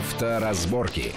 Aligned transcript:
Авторазборки. 0.00 1.12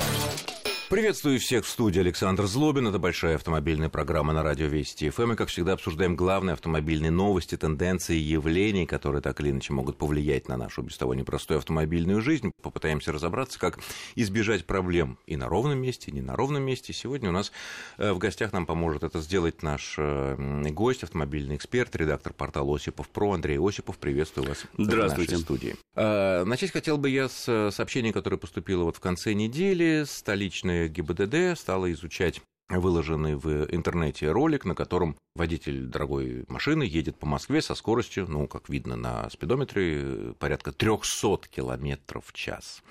Приветствую 0.93 1.39
всех 1.39 1.66
в 1.66 1.69
студии 1.69 2.01
Александр 2.01 2.46
Злобин. 2.46 2.88
Это 2.88 3.00
большая 3.00 3.33
автомобильная 3.33 3.90
программа 3.90 4.32
на 4.32 4.43
радио 4.43 4.67
Вести 4.67 5.09
ФМ. 5.09 5.32
И, 5.32 5.35
как 5.35 5.50
всегда, 5.50 5.73
обсуждаем 5.73 6.16
главные 6.16 6.53
автомобильные 6.53 7.09
новости, 7.09 7.58
тенденции, 7.58 8.16
явления, 8.16 8.86
которые 8.86 9.23
так 9.23 9.41
или 9.41 9.50
иначе 9.50 9.73
могут 9.73 9.98
повлиять 9.98 10.48
на 10.48 10.55
нашу 10.55 10.84
без 10.84 10.95
того 10.95 11.16
непростую 11.16 11.57
автомобильную 11.57 12.21
жизнь. 12.21 12.52
Попытаемся 12.61 13.11
разобраться, 13.11 13.57
как 13.57 13.79
избежать 14.14 14.68
проблем 14.68 15.18
и 15.25 15.36
на 15.36 15.50
ровном 15.50 15.79
месте, 15.79 16.11
и 16.11 16.14
не 16.14 16.21
на 16.21 16.36
ровном 16.36 16.61
месте. 16.61 16.94
Сегодня 16.94 17.30
у 17.30 17.34
нас 17.34 17.52
э, 17.98 18.14
в 18.14 18.20
гостях 18.20 18.54
нам 18.54 18.68
поможет 18.68 19.02
это 19.02 19.20
сделать 19.20 19.64
наш 19.64 19.96
э, 19.98 20.36
гость, 20.70 21.02
автомобильный 21.02 21.55
эксперт, 21.55 21.96
редактор 21.96 22.34
портала 22.34 22.75
Осипов 22.75 23.10
Про 23.10 23.32
Андрей 23.32 23.57
Осипов. 23.57 23.98
Приветствую 23.98 24.48
вас 24.48 24.66
Здравствуйте. 24.78 25.38
в 25.38 25.39
нашей 25.39 25.41
студии. 25.41 25.75
Э, 25.96 26.44
начать 26.44 26.70
хотел 26.70 27.00
бы 27.00 27.10
я 27.10 27.30
с 27.30 27.71
сообщения, 27.71 28.14
которое 28.14 28.38
поступило 28.38 28.83
вот 28.83 28.97
в 28.97 29.00
конце 29.00 29.33
недели. 29.33 30.04
Столичная 30.05 30.82
ГИБДД 30.87 31.57
стала 31.57 31.92
изучать 31.92 32.41
выложенный 32.70 33.35
в 33.35 33.66
интернете 33.73 34.31
ролик, 34.31 34.66
на 34.66 34.73
котором 34.76 35.16
водитель 35.35 35.85
дорогой 35.85 36.45
машины 36.48 36.84
едет 36.84 37.17
по 37.17 37.26
Москве 37.26 37.62
со 37.62 37.76
скоростью, 37.76 38.26
ну, 38.30 38.48
как 38.48 38.70
видно 38.70 38.95
на 38.95 39.30
спидометре, 39.30 40.34
порядка 40.39 40.72
300 40.72 41.49
км 41.49 42.22
в 42.23 42.34
час. 42.34 42.81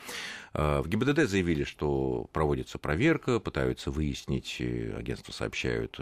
В 0.53 0.87
ГИБДД 0.87 1.29
заявили, 1.29 1.65
что 1.65 2.29
проводится 2.33 2.79
проверка, 2.79 3.41
пытаются 3.41 3.91
выяснить, 3.91 4.61
агентство 4.61 5.33
сообщают 5.33 5.99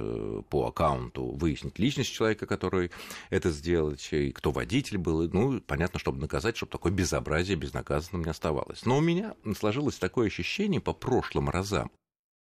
по 0.49 0.67
аккаунту, 0.67 1.37
выяснить 1.37 1.79
личность 1.79 2.13
человека, 2.13 2.47
который 2.47 2.91
это 3.31 3.51
сделал, 3.51 3.95
и 4.11 4.33
кто 4.33 4.51
водитель 4.51 4.99
был. 4.99 5.29
Ну, 5.29 5.61
понятно, 5.61 6.01
чтобы 6.01 6.21
наказать, 6.21 6.57
чтобы 6.57 6.73
такое 6.73 6.93
безобразие 6.93 7.57
безнаказанным 7.57 8.25
не 8.25 8.31
оставалось. 8.31 8.85
Но 8.85 8.99
у 8.99 9.01
меня 9.01 9.35
сложилось 9.57 9.97
такое 9.97 10.27
ощущение 10.27 10.81
по 10.81 10.93
прошлым 10.93 11.49
разам, 11.49 11.91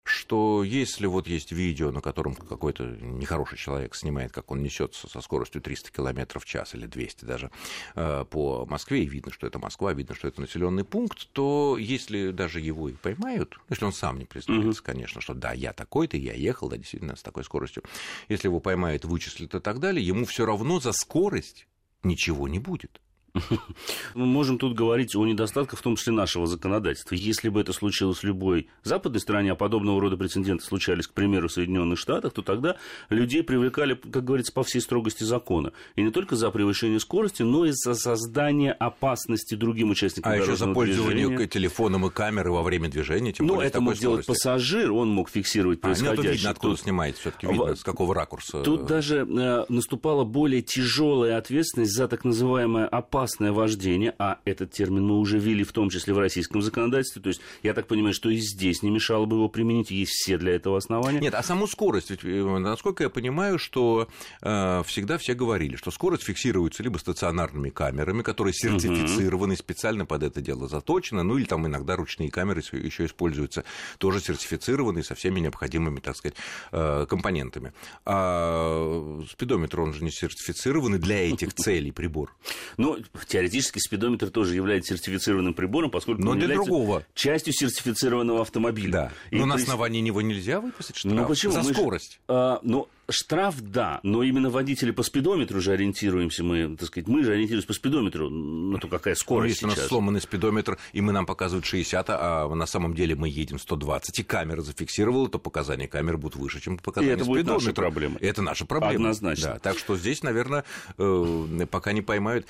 что 0.07 0.63
если 0.63 1.07
вот 1.07 1.27
есть 1.27 1.53
видео, 1.53 1.91
на 1.91 2.01
котором 2.01 2.35
какой-то 2.35 2.85
нехороший 2.85 3.59
человек 3.59 3.95
снимает, 3.95 4.33
как 4.33 4.51
он 4.51 4.63
несется 4.63 5.09
со 5.09 5.21
скоростью 5.21 5.61
300 5.61 5.91
км 5.91 6.39
в 6.39 6.45
час 6.45 6.75
или 6.75 6.87
200 6.87 7.25
даже 7.25 7.51
э, 7.95 8.25
по 8.31 8.65
Москве, 8.67 9.03
и 9.03 9.07
видно, 9.07 9.33
что 9.33 9.47
это 9.47 9.59
Москва, 9.59 9.93
видно, 9.93 10.15
что 10.15 10.29
это 10.29 10.41
населенный 10.41 10.85
пункт, 10.85 11.29
то 11.33 11.77
если 11.79 12.31
даже 12.31 12.61
его 12.61 12.89
и 12.89 12.93
поймают, 12.93 13.59
если 13.69 13.85
он 13.85 13.93
сам 13.93 14.19
не 14.19 14.25
признается, 14.25 14.81
угу. 14.81 14.87
конечно, 14.87 15.21
что 15.21 15.35
да, 15.35 15.53
я 15.53 15.73
такой-то, 15.73 16.17
я 16.17 16.35
ехал, 16.35 16.69
да, 16.69 16.77
действительно, 16.77 17.17
с 17.17 17.23
такой 17.23 17.45
скоростью, 17.45 17.83
если 18.29 18.49
его 18.49 18.61
поймают, 18.61 19.05
вычислят 19.05 19.55
и 19.55 19.61
так 19.61 19.81
далее, 19.81 20.07
ему 20.07 20.25
все 20.25 20.47
равно 20.47 20.81
за 20.81 20.93
скорость 20.93 21.67
ничего 22.03 22.49
не 22.49 22.59
будет. 22.59 23.01
Мы 24.15 24.27
можем 24.27 24.59
тут 24.59 24.75
говорить 24.75 25.15
о 25.15 25.25
недостатках, 25.27 25.79
в 25.79 25.83
том 25.83 25.97
числе 25.97 26.13
нашего 26.13 26.47
законодательства. 26.47 27.15
Если 27.15 27.49
бы 27.49 27.61
это 27.61 27.73
случилось 27.73 28.19
в 28.19 28.25
любой 28.25 28.69
западной 28.83 29.21
стране, 29.21 29.53
а 29.53 29.55
подобного 29.55 30.01
рода 30.01 30.17
прецеденты 30.17 30.65
случались, 30.65 31.07
к 31.07 31.13
примеру, 31.13 31.49
в 31.49 31.53
Соединенных 31.53 31.99
Штатах, 31.99 32.33
то 32.33 32.43
тогда 32.43 32.77
людей 33.11 33.43
привлекали, 33.43 33.95
как 33.95 34.25
говорится, 34.25 34.53
по 34.53 34.63
всей 34.63 34.81
строгости 34.81 35.25
закона. 35.25 35.73
И 35.95 36.03
не 36.03 36.11
только 36.11 36.37
за 36.37 36.51
превышение 36.51 37.01
скорости, 37.01 37.43
но 37.43 37.67
и 37.67 37.71
за 37.73 37.95
создание 37.95 38.73
опасности 38.73 39.55
другим 39.55 39.91
участникам 39.91 40.33
А 40.33 40.37
еще 40.37 40.57
за 40.57 40.73
пользование 40.73 41.27
движения. 41.27 41.49
телефоном 41.49 42.07
и 42.07 42.11
камерой 42.11 42.53
во 42.53 42.63
время 42.63 42.89
движения. 42.89 43.33
Тем 43.33 43.47
ну, 43.47 43.61
это 43.61 43.81
мог 43.81 43.97
делать 43.97 44.27
пассажир, 44.27 44.93
он 44.93 45.11
мог 45.11 45.31
фиксировать 45.31 45.81
происходящее. 45.81 46.21
А 46.21 46.23
нет, 46.23 46.37
видно, 46.37 46.51
откуда 46.51 46.75
тут... 46.75 46.83
снимает, 46.83 47.17
все-таки 47.17 47.47
видно, 47.47 47.75
с 47.75 47.83
какого 47.83 48.15
ракурса. 48.15 48.63
Тут 48.63 48.87
даже 48.87 49.27
э, 49.27 49.65
наступала 49.69 50.25
более 50.25 50.63
тяжелая 50.63 51.39
ответственность 51.39 51.93
за 51.93 52.09
так 52.09 52.25
называемое 52.25 52.87
опасность 52.87 53.26
опасное 53.27 53.51
вождение, 53.51 54.15
а 54.21 54.39
этот 54.45 54.71
термин 54.71 55.05
мы 55.05 55.19
уже 55.19 55.41
ввели 55.41 55.65
в 55.65 55.73
том 55.73 55.91
числе 55.91 56.15
в 56.15 56.19
российском 56.21 56.63
законодательстве, 56.63 57.21
то 57.21 57.29
есть 57.29 57.41
я 57.65 57.75
так 57.75 57.89
понимаю, 57.89 58.15
что 58.15 58.31
и 58.31 58.37
здесь 58.37 58.85
не 58.85 58.91
мешало 58.91 59.27
бы 59.27 59.35
его 59.35 59.49
применить, 59.49 59.91
есть 59.91 60.13
все 60.13 60.39
для 60.39 60.55
этого 60.55 60.79
основания. 60.79 61.19
Нет, 61.19 61.35
а 61.35 61.43
саму 61.43 61.67
скорость, 61.67 62.11
ведь, 62.11 62.21
э, 62.23 62.59
насколько 62.59 63.03
я 63.03 63.11
понимаю, 63.11 63.59
что 63.59 64.07
э, 64.43 64.83
всегда 64.87 65.19
все 65.19 65.35
говорили, 65.35 65.75
что 65.75 65.91
скорость 65.91 66.23
фиксируется 66.23 66.85
либо 66.85 66.99
стационарными 66.99 67.71
камерами, 67.71 68.23
которые 68.23 68.55
сертифицированы, 68.55 69.55
угу. 69.55 69.59
специально 69.59 70.07
под 70.07 70.23
это 70.23 70.41
дело 70.41 70.69
заточены, 70.69 71.25
ну 71.25 71.37
или 71.37 71.47
там 71.47 71.67
иногда 71.67 71.97
ручные 71.97 72.31
камеры 72.31 72.61
еще 72.61 73.07
используются, 73.07 73.65
тоже 73.99 74.21
сертифицированные 74.21 75.03
со 75.03 75.17
всеми 75.17 75.41
необходимыми, 75.41 75.99
так 75.99 76.17
сказать, 76.17 76.37
э, 76.71 77.07
компонентами. 77.09 77.73
А 78.05 79.21
спидометр, 79.29 79.81
он 79.81 79.95
же 79.95 80.05
не 80.05 80.13
сертифицированный 80.13 81.01
для 81.01 81.29
этих 81.29 81.53
целей 81.57 81.91
прибор. 81.91 82.33
Ну, 82.77 82.99
теоретически 83.25 83.79
спидометр 83.79 84.31
тоже 84.31 84.55
является 84.55 84.95
сертифицированным 84.97 85.55
прибором, 85.55 85.91
поскольку 85.91 86.23
Но 86.23 86.33
он 86.33 86.39
для 86.39 86.45
является 86.49 86.67
другого. 86.71 87.05
частью 87.15 87.53
сертифицированного 87.53 88.43
автомобиля. 88.43 88.93
Да. 88.93 89.13
И 89.31 89.37
Но 89.37 89.47
на 89.47 89.55
основании 89.55 90.01
него 90.01 90.21
нельзя 90.23 90.61
выписать 90.61 90.97
штраф 90.97 91.15
ну, 91.15 91.27
почему? 91.27 91.53
за 91.53 91.63
Мы 91.63 91.73
скорость. 91.73 92.13
Ж, 92.15 92.19
а, 92.29 92.61
ну, 92.63 92.89
штраф, 93.09 93.61
да, 93.61 94.01
но 94.03 94.23
именно 94.23 94.51
водители 94.51 94.91
по 94.91 95.03
спидометру 95.03 95.61
же 95.61 95.73
ориентируемся 95.73 96.43
мы, 96.45 96.77
так 96.77 96.89
сказать, 96.89 97.09
мы 97.09 97.23
же 97.23 97.33
ориентируемся 97.33 97.69
по 97.69 97.75
спидометру, 97.75 98.31
ну, 98.31 98.79
то 98.79 98.89
какая 98.89 99.15
скорость 99.15 99.63
ну, 99.63 99.69
если 99.69 99.75
сейчас. 99.75 99.79
у 99.79 99.81
нас 99.83 99.89
сломанный 99.89 100.21
спидометр, 100.21 100.79
и 100.93 101.01
мы 101.01 101.13
нам 101.13 101.27
показывают 101.27 101.65
60, 101.65 102.07
а 102.09 102.49
на 102.49 102.67
самом 102.67 102.95
деле 102.95 103.15
мы 103.15 103.29
едем 103.29 103.59
120, 103.59 104.19
и 104.19 104.23
камера 104.23 104.63
зафиксировала, 104.63 105.29
то 105.29 105.39
показания 105.39 105.89
камеры 105.89 106.19
будут 106.19 106.37
выше, 106.37 106.61
чем 106.61 106.79
показания 106.79 107.13
и 107.13 107.15
это 107.15 107.25
спидометра. 107.25 107.53
будет 107.53 107.65
наша 107.65 107.75
проблема. 107.75 108.17
Это 108.21 108.43
наша 108.43 108.67
проблема. 108.67 108.95
Однозначно. 108.95 109.55
Да, 109.55 109.59
так 109.59 109.79
что 109.79 109.97
здесь, 109.97 110.23
наверное, 110.23 110.65
э, 110.99 111.67
пока 111.71 111.93
не 111.93 112.03
поймают. 112.03 112.47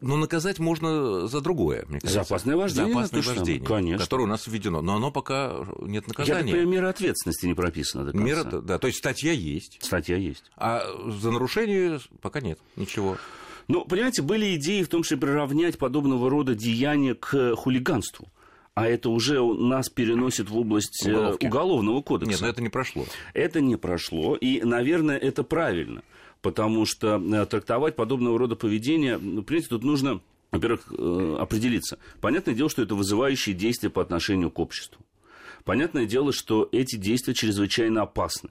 Но 0.00 0.16
наказать 0.16 0.58
можно 0.58 1.26
за 1.26 1.40
другое, 1.40 1.84
мне 1.88 2.00
кажется. 2.00 2.14
За 2.14 2.20
опасное 2.22 2.56
вождение. 2.56 2.92
За 2.92 2.98
опасное 2.98 3.22
вождение, 3.22 3.66
конечно. 3.66 4.04
которое 4.04 4.24
у 4.24 4.26
нас 4.26 4.46
введено. 4.46 4.82
Но 4.82 4.96
оно 4.96 5.10
пока 5.10 5.64
нет 5.80 6.08
наказания. 6.08 6.38
Я 6.38 6.42
так 6.42 6.46
понимаю, 6.46 6.68
мера 6.68 6.88
ответственности 6.88 7.46
не 7.46 7.54
прописана 7.54 8.04
до 8.04 8.12
конца. 8.12 8.26
Мера, 8.26 8.44
да, 8.44 8.78
то 8.78 8.86
есть 8.86 8.98
статья 8.98 9.32
есть. 9.32 9.78
Статья 9.92 10.16
есть. 10.16 10.50
А 10.56 10.84
за 11.06 11.30
нарушение 11.30 12.00
пока 12.22 12.40
нет 12.40 12.58
ничего. 12.76 13.18
Ну, 13.68 13.84
понимаете, 13.84 14.22
были 14.22 14.56
идеи 14.56 14.82
в 14.82 14.88
том 14.88 15.02
числе 15.02 15.18
приравнять 15.18 15.76
подобного 15.76 16.30
рода 16.30 16.54
деяния 16.54 17.14
к 17.14 17.54
хулиганству. 17.56 18.28
А 18.74 18.86
это 18.86 19.10
уже 19.10 19.42
нас 19.44 19.90
переносит 19.90 20.48
в 20.48 20.56
область 20.56 21.06
э, 21.06 21.10
Уголовки. 21.10 21.46
уголовного 21.46 22.00
кодекса. 22.00 22.30
Нет, 22.32 22.40
но 22.40 22.48
это 22.48 22.62
не 22.62 22.70
прошло. 22.70 23.04
Это 23.34 23.60
не 23.60 23.76
прошло, 23.76 24.34
и, 24.34 24.62
наверное, 24.62 25.18
это 25.18 25.44
правильно. 25.44 26.02
Потому 26.40 26.86
что 26.86 27.22
э, 27.22 27.44
трактовать 27.44 27.94
подобного 27.94 28.38
рода 28.38 28.56
поведение, 28.56 29.18
ну, 29.18 29.42
понимаете, 29.42 29.68
тут 29.68 29.84
нужно, 29.84 30.22
во-первых, 30.52 30.90
э, 30.96 31.36
определиться. 31.38 31.98
Понятное 32.22 32.54
дело, 32.54 32.70
что 32.70 32.80
это 32.80 32.94
вызывающие 32.94 33.54
действия 33.54 33.90
по 33.90 34.00
отношению 34.00 34.50
к 34.50 34.58
обществу. 34.58 35.04
Понятное 35.64 36.06
дело, 36.06 36.32
что 36.32 36.66
эти 36.72 36.96
действия 36.96 37.34
чрезвычайно 37.34 38.00
опасны 38.02 38.48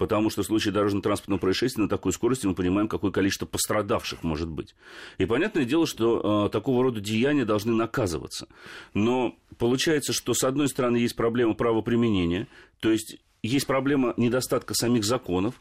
потому 0.00 0.30
что 0.30 0.42
в 0.42 0.46
случае 0.46 0.72
дорожно-транспортного 0.72 1.38
происшествия 1.38 1.82
на 1.82 1.88
такой 1.88 2.14
скорости 2.14 2.46
мы 2.46 2.54
понимаем, 2.54 2.88
какое 2.88 3.10
количество 3.10 3.44
пострадавших 3.44 4.22
может 4.22 4.48
быть. 4.48 4.74
И 5.18 5.26
понятное 5.26 5.66
дело, 5.66 5.86
что 5.86 6.46
э, 6.46 6.48
такого 6.48 6.82
рода 6.82 7.02
деяния 7.02 7.44
должны 7.44 7.74
наказываться. 7.74 8.48
Но 8.94 9.36
получается, 9.58 10.14
что 10.14 10.32
с 10.32 10.42
одной 10.42 10.68
стороны 10.68 10.96
есть 10.96 11.16
проблема 11.16 11.52
правоприменения, 11.52 12.48
то 12.80 12.90
есть 12.90 13.18
есть 13.42 13.66
проблема 13.66 14.14
недостатка 14.16 14.72
самих 14.72 15.04
законов, 15.04 15.60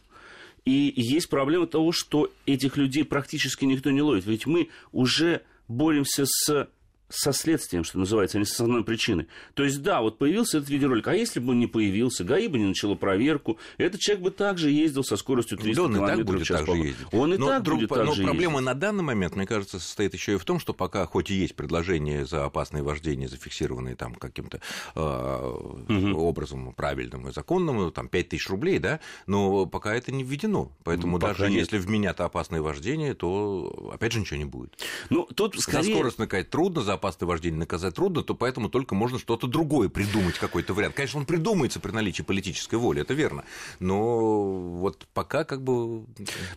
и 0.63 0.93
есть 0.95 1.27
проблема 1.27 1.67
того, 1.67 1.91
что 1.91 2.31
этих 2.45 2.77
людей 2.77 3.03
практически 3.03 3.65
никто 3.65 3.91
не 3.91 4.01
ловит. 4.01 4.25
Ведь 4.25 4.47
мы 4.47 4.69
уже 4.93 5.41
боремся 5.67 6.23
с 6.25 6.69
со 7.09 7.33
следствием, 7.33 7.83
что 7.83 7.99
называется, 7.99 8.37
а 8.37 8.39
не 8.39 8.45
с 8.45 8.51
основной 8.51 8.83
причиной. 8.83 9.27
То 9.55 9.63
есть, 9.63 9.81
да, 9.81 10.01
вот 10.01 10.17
появился 10.19 10.59
этот 10.59 10.69
видеоролик, 10.69 11.07
а 11.07 11.15
если 11.15 11.39
бы 11.39 11.51
он 11.51 11.59
не 11.59 11.67
появился, 11.67 12.23
ГАИ 12.23 12.47
бы 12.47 12.59
не 12.59 12.65
начало 12.65 12.95
проверку, 12.95 13.57
этот 13.77 13.99
человек 13.99 14.23
бы 14.23 14.31
также 14.31 14.69
ездил 14.69 15.03
со 15.03 15.17
скоростью 15.17 15.57
300 15.57 15.87
да, 15.87 15.93
км 15.93 16.03
и 16.03 16.15
так 16.15 16.25
будет 16.25 16.41
в 16.41 16.45
час. 16.45 16.59
Так 16.65 16.75
ездить. 16.75 17.07
Он 17.11 17.33
и 17.33 17.37
но 17.37 17.47
так 17.47 17.63
друг, 17.63 17.79
будет 17.79 17.89
но 17.89 17.95
так 17.95 18.15
же 18.15 18.23
проблема 18.23 18.53
ездить. 18.53 18.65
на 18.65 18.73
данный 18.75 19.03
момент, 19.03 19.35
мне 19.35 19.47
кажется, 19.47 19.79
состоит 19.79 20.13
еще 20.13 20.33
и 20.33 20.37
в 20.37 20.45
том, 20.45 20.59
что 20.59 20.73
пока 20.73 21.05
хоть 21.05 21.31
и 21.31 21.33
есть 21.33 21.55
предложение 21.55 22.25
за 22.25 22.45
опасное 22.45 22.83
вождение, 22.83 23.27
зафиксированное 23.27 23.95
там 23.95 24.13
каким-то 24.13 24.61
э, 24.95 24.99
угу. 24.99 26.19
образом 26.19 26.73
правильным 26.73 27.27
и 27.27 27.33
законным, 27.33 27.91
там 27.91 28.07
5 28.07 28.29
тысяч 28.29 28.47
рублей, 28.49 28.77
да, 28.77 28.99
но 29.25 29.65
пока 29.65 29.95
это 29.95 30.11
не 30.11 30.23
введено. 30.23 30.71
Поэтому 30.83 31.13
ну, 31.13 31.19
даже 31.19 31.49
нет. 31.49 31.59
если 31.59 31.79
вменят 31.79 32.21
опасное 32.21 32.61
вождение, 32.61 33.15
то 33.15 33.91
опять 33.93 34.11
же 34.11 34.19
ничего 34.19 34.37
не 34.37 34.45
будет. 34.45 34.77
Ну, 35.09 35.23
тут 35.23 35.59
скорее... 35.59 35.83
За 35.83 35.91
скорость 35.91 36.19
наказать 36.19 36.49
трудно, 36.49 36.81
за 36.81 36.98
опасное 36.99 37.27
вождение 37.27 37.59
наказать 37.59 37.95
трудно, 37.95 38.21
то 38.23 38.35
поэтому 38.35 38.69
только 38.69 38.93
можно 38.93 39.17
что-то 39.17 39.47
другое 39.47 39.89
придумать, 39.89 40.37
какой-то 40.37 40.73
вариант. 40.73 40.95
Конечно, 40.95 41.19
он 41.19 41.25
придумается 41.25 41.79
при 41.79 41.91
наличии 41.91 42.21
политической 42.21 42.75
воли, 42.75 43.01
это 43.01 43.13
верно. 43.13 43.43
Но 43.79 44.51
вот 44.51 45.07
пока 45.13 45.43
как 45.43 45.63
бы... 45.63 46.05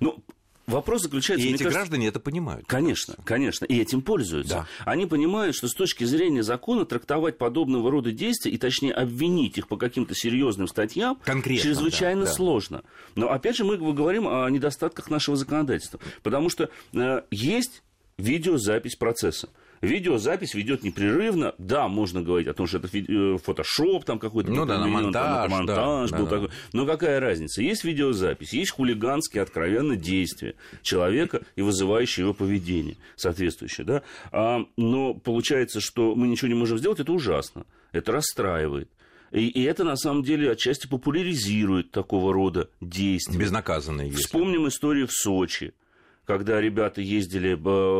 Ну, 0.01 0.23
Вопрос 0.67 1.03
заключается... 1.03 1.45
И 1.45 1.51
эти 1.51 1.59
кажется, 1.59 1.79
граждане 1.79 2.07
это 2.07 2.21
понимают. 2.21 2.67
Конечно, 2.67 3.17
конечно. 3.25 3.65
И 3.65 3.81
этим 3.81 4.01
пользуются. 4.01 4.55
Да. 4.55 4.67
Они 4.91 5.07
понимают, 5.07 5.57
что 5.57 5.67
с 5.67 5.75
точки 5.75 6.05
зрения 6.05 6.43
закона 6.43 6.85
трактовать 6.85 7.37
подобного 7.37 7.91
рода 7.91 8.13
действия 8.13 8.53
и, 8.53 8.59
точнее, 8.59 8.93
обвинить 8.93 9.59
их 9.59 9.67
по 9.67 9.77
каким-то 9.77 10.15
серьезным 10.15 10.69
статьям 10.69 11.19
Конкретно, 11.25 11.65
чрезвычайно 11.65 12.23
да, 12.23 12.27
да. 12.29 12.33
сложно. 12.33 12.83
Но, 13.17 13.31
опять 13.31 13.57
же, 13.57 13.65
мы 13.65 13.77
говорим 13.77 14.29
о 14.29 14.49
недостатках 14.49 15.11
нашего 15.11 15.37
законодательства. 15.37 15.99
Потому 16.23 16.49
что 16.49 16.71
э, 16.95 17.23
есть 17.33 17.83
видеозапись 18.17 18.95
процесса. 18.95 19.49
Видеозапись 19.83 20.55
ведет 20.55 20.85
непрерывно. 20.85 21.57
Да, 21.59 21.89
можно 21.89 22.23
говорить 22.23 22.47
о 22.47 22.55
том, 22.55 22.69
что 22.69 22.79
это 22.79 22.89
э, 22.97 23.37
фотошоп 23.37 24.05
там 24.05 24.21
какой-то. 24.21 24.53
Ну 24.53 24.65
да, 24.65 24.79
на 24.79 24.87
монтаж. 24.87 25.51
Там, 25.51 25.59
монтаж 25.59 26.11
да, 26.11 26.19
был 26.19 26.25
да, 26.27 26.31
такой. 26.31 26.51
Но 26.73 26.87
какая 26.87 27.19
разница? 27.19 27.63
Есть 27.63 27.83
видеозапись, 27.83 28.53
есть 28.53 28.71
хулиганские 28.71 29.43
откровенно 29.43 29.97
действия 29.97 30.55
человека 30.83 31.43
и 31.57 31.63
вызывающие 31.63 32.23
его 32.23 32.33
поведение 32.33 32.97
соответствующее. 33.17 33.85
Да? 33.85 34.03
А, 34.31 34.65
но 34.77 35.15
получается, 35.15 35.81
что 35.81 36.15
мы 36.15 36.29
ничего 36.29 36.47
не 36.47 36.55
можем 36.55 36.79
сделать, 36.79 37.01
это 37.01 37.13
ужасно. 37.13 37.67
Это 37.91 38.13
расстраивает. 38.13 38.89
И, 39.33 39.49
и 39.49 39.65
это, 39.65 39.83
на 39.83 39.97
самом 39.97 40.23
деле, 40.23 40.53
отчасти 40.53 40.87
популяризирует 40.87 41.91
такого 41.91 42.33
рода 42.33 42.69
действия. 42.81 43.37
Безнаказанные 43.37 44.11
есть. 44.11 44.27
Вспомним 44.27 44.69
историю 44.69 45.09
в 45.09 45.13
Сочи 45.13 45.75
когда 46.25 46.61
ребята 46.61 47.01
ездили 47.01 47.59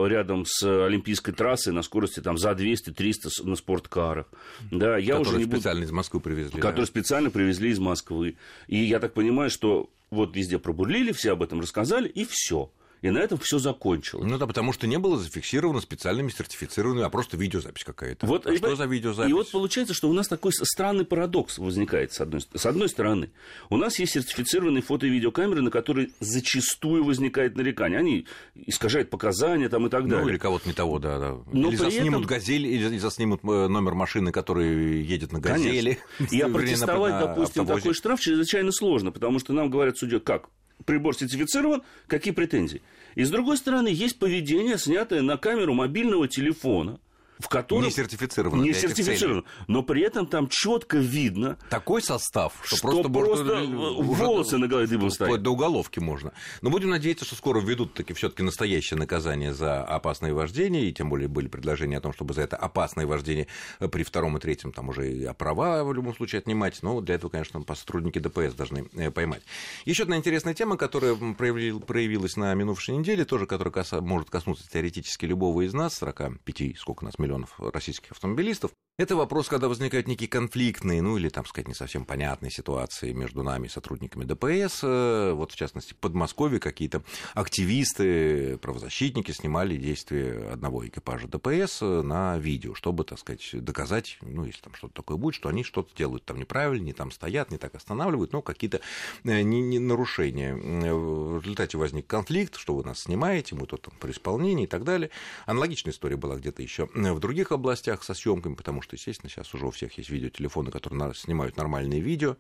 рядом 0.09 0.45
с 0.47 0.63
Олимпийской 0.63 1.33
трассой 1.33 1.73
на 1.73 1.83
скорости 1.83 2.21
там, 2.21 2.39
за 2.39 2.53
200-300 2.53 3.45
на 3.45 3.57
спорткарах. 3.57 4.27
Да, 4.71 4.97
я 4.97 5.17
которые 5.17 5.37
уже 5.37 5.39
не 5.39 5.53
специально 5.53 5.81
буду... 5.81 5.89
из 5.89 5.93
Москвы 5.93 6.21
привезли. 6.21 6.61
Которые 6.61 6.83
да. 6.83 6.87
специально 6.87 7.31
привезли 7.31 7.71
из 7.71 7.79
Москвы. 7.79 8.37
И 8.69 8.79
я 8.79 9.01
так 9.01 9.13
понимаю, 9.13 9.51
что 9.51 9.91
вот 10.11 10.37
везде 10.37 10.59
пробурлили, 10.59 11.13
все 11.13 11.33
об 11.33 11.43
этом 11.43 11.61
рассказали, 11.61 12.09
и 12.09 12.25
все 12.25 12.71
и 13.03 13.11
на 13.11 13.19
этом 13.19 13.37
все 13.39 13.59
закончилось. 13.59 14.25
Ну 14.27 14.39
да, 14.39 14.47
потому 14.47 14.73
что 14.73 14.87
не 14.87 14.99
было 14.99 15.19
зафиксировано 15.19 15.81
специальными 15.81 16.31
сертифицированными, 16.31 17.05
а 17.05 17.11
просто 17.11 17.37
видеозапись 17.37 17.83
какая-то. 17.85 18.27
Вот, 18.27 18.47
а 18.47 18.57
что 18.57 18.77
за 18.77 18.87
видеозапись? 18.87 19.31
И 19.31 19.35
вот 19.35 19.51
получается, 19.51 19.93
что 19.93 20.09
у 20.09 20.13
нас 20.13 20.29
такой 20.29 20.53
странный 20.53 21.05
парадокс 21.05 21.59
возникает 21.59 22.13
с 22.13 22.21
одной, 22.21 22.41
с 22.41 22.65
одной 22.65 22.89
стороны. 22.89 23.33
У 23.71 23.77
нас 23.77 23.99
есть 23.99 24.13
сертифицированные 24.13 24.83
фото- 24.83 25.07
и 25.07 25.11
видеокамеры, 25.11 25.63
на 25.63 25.71
которые 25.71 26.11
зачастую 26.21 27.03
возникает 27.03 27.57
нарекание. 27.57 27.99
Они 27.99 28.27
искажают 28.55 29.11
показания 29.11 29.69
там 29.69 29.87
и 29.87 29.91
так 29.91 30.07
далее. 30.07 30.25
Ну 30.25 30.31
или 30.31 30.39
кого-то 30.39 30.69
не 30.69 30.75
того, 30.75 31.01
да. 31.01 31.19
да. 31.19 31.39
Но 31.53 31.69
или 31.69 31.77
заснимут 31.77 32.21
этом... 32.21 32.29
газель, 32.29 32.67
или 32.67 32.99
заснимут 32.99 33.41
э, 33.43 33.67
номер 33.67 33.95
машины, 33.95 34.31
который 34.31 35.03
едет 35.03 35.33
на 35.33 35.41
газели. 35.41 35.99
Конечно. 36.19 36.37
И 36.37 36.41
опротестовать, 36.41 37.19
допустим, 37.19 37.67
такой 37.67 37.95
штраф 37.95 38.21
чрезвычайно 38.21 38.71
сложно, 38.71 39.11
потому 39.11 39.41
что 39.41 39.53
нам 39.53 39.71
говорят 39.71 39.99
судья, 39.99 40.21
как? 40.21 40.49
Прибор 40.85 41.17
сертифицирован, 41.17 41.83
какие 42.07 42.33
претензии? 42.33 42.83
И 43.15 43.25
с 43.25 43.31
другой 43.31 43.57
стороны, 43.57 43.89
есть 43.89 44.19
поведение, 44.19 44.79
снятое 44.79 45.23
на 45.23 45.37
камеру 45.37 45.75
мобильного 45.75 46.29
телефона– 46.29 46.99
в 47.43 47.49
котором... 47.49 47.85
Не 47.85 47.91
сертифицировано. 47.91 48.63
Не 48.63 48.73
сертифицировано. 48.73 49.45
Но 49.67 49.83
при 49.83 50.03
этом 50.03 50.27
там 50.27 50.49
четко 50.49 50.99
видно... 50.99 51.59
Такой 51.69 52.03
состав, 52.03 52.55
что, 52.63 52.77
что 52.77 52.89
просто, 52.89 53.09
просто 53.09 53.67
волосы 53.67 54.59
на 54.59 54.69
голове 54.69 54.87
дыбом 54.87 55.11
стоят. 55.11 55.29
Вплоть 55.29 55.43
до 55.43 55.51
уголовки 55.51 55.99
можно. 55.99 56.33
Но 56.61 56.71
будем 56.71 56.91
надеяться, 56.91 57.25
что 57.25 57.35
скоро 57.35 57.61
введут 57.61 57.95
таки 57.95 58.13
все 58.15 58.29
таки 58.29 58.43
настоящее 58.43 58.99
наказание 58.99 59.53
за 59.53 59.83
опасное 59.83 60.33
вождение, 60.33 60.89
и 60.89 60.93
тем 60.93 61.11
более 61.11 61.29
были 61.29 61.49
предложения 61.49 61.99
о 61.99 62.01
том, 62.01 62.13
чтобы 62.13 62.35
за 62.35 62.43
это 62.43 62.57
опасное 62.57 63.07
вождение 63.07 63.49
при 63.91 64.05
втором 64.05 64.37
и 64.37 64.41
третьем 64.41 64.73
там 64.73 64.89
уже 64.89 65.13
и 65.13 65.33
права 65.35 65.83
в 65.83 65.93
любом 65.93 66.15
случае 66.15 66.39
отнимать. 66.39 66.79
Но 66.83 67.01
для 67.01 67.17
этого, 67.17 67.31
конечно, 67.31 67.63
сотрудники 67.75 68.19
ДПС 68.19 68.55
должны 68.55 68.89
э, 68.95 69.11
поймать. 69.11 69.43
Еще 69.85 70.05
одна 70.05 70.17
интересная 70.17 70.55
тема, 70.55 70.77
которая 70.77 71.17
проявилась 71.17 72.37
на 72.37 72.55
минувшей 72.55 72.97
неделе, 72.97 73.25
тоже 73.25 73.47
которая 73.47 73.73
может 74.01 74.31
коснуться 74.31 74.69
теоретически 74.71 75.27
любого 75.27 75.63
из 75.63 75.75
нас, 75.75 75.95
45, 75.95 76.79
сколько 76.79 77.05
нас, 77.05 77.19
миллионов 77.19 77.32
миллионов 77.33 77.59
российских 77.59 78.13
автомобилистов. 78.13 78.73
Это 78.99 79.17
вопрос, 79.17 79.49
когда 79.49 79.69
возникают 79.69 80.07
некие 80.07 80.29
конфликтные, 80.29 81.01
ну 81.01 81.17
или, 81.17 81.31
там 81.31 81.47
сказать, 81.47 81.67
не 81.67 81.73
совсем 81.73 82.05
понятные 82.05 82.51
ситуации 82.51 83.13
между 83.13 83.43
нами, 83.43 83.67
сотрудниками 83.67 84.25
ДПС. 84.25 84.81
Э, 84.83 85.33
вот, 85.33 85.53
в 85.53 85.57
частности, 85.57 85.95
в 85.95 85.97
Подмосковье 85.97 86.61
какие-то 86.61 87.03
активисты, 87.33 88.59
правозащитники 88.59 89.33
снимали 89.33 89.79
действия 89.79 90.51
одного 90.53 90.87
экипажа 90.87 91.27
ДПС 91.27 91.79
э, 91.81 92.03
на 92.03 92.37
видео, 92.37 92.75
чтобы, 92.75 93.05
так 93.05 93.19
сказать, 93.19 93.49
доказать, 93.65 94.19
ну, 94.21 94.45
если 94.45 94.61
там 94.61 94.75
что-то 94.75 94.93
такое 94.93 95.17
будет, 95.17 95.35
что 95.37 95.49
они 95.49 95.65
что-то 95.65 95.97
делают 95.97 96.27
там 96.27 96.37
неправильно, 96.39 96.85
не 96.85 96.93
там 96.93 97.13
стоят, 97.13 97.51
не 97.51 97.57
так 97.57 97.75
останавливают, 97.75 98.35
но 98.35 98.43
какие-то 98.43 98.83
э, 99.25 99.41
не, 99.41 99.63
не 99.63 99.79
нарушения. 99.79 100.55
В 100.55 101.41
результате 101.41 101.79
возник 101.79 102.07
конфликт, 102.07 102.57
что 102.57 102.75
вы 102.75 102.85
нас 102.85 103.01
снимаете, 103.01 103.55
мы 103.55 103.67
тут 103.67 103.81
там 103.83 103.95
при 103.99 104.11
исполнении 104.11 104.65
и 104.65 104.69
так 104.69 104.85
далее. 104.85 105.09
Аналогичная 105.47 105.95
история 105.95 106.19
была 106.19 106.37
где-то 106.37 106.61
еще 106.61 106.91
в 107.15 107.21
других 107.21 107.53
областях 107.53 108.03
со 108.03 108.15
съемками, 108.15 108.55
потому 108.55 108.83
что, 108.83 108.97
естественно, 108.97 109.31
сейчас 109.31 109.55
уже 109.55 109.67
у 109.67 109.71
всех 109.71 109.97
есть 109.99 110.11
видеотелефоны, 110.11 110.71
которые 110.71 111.15
снимают 111.15 111.57
нормальные 111.57 112.01
видео. 112.01 112.37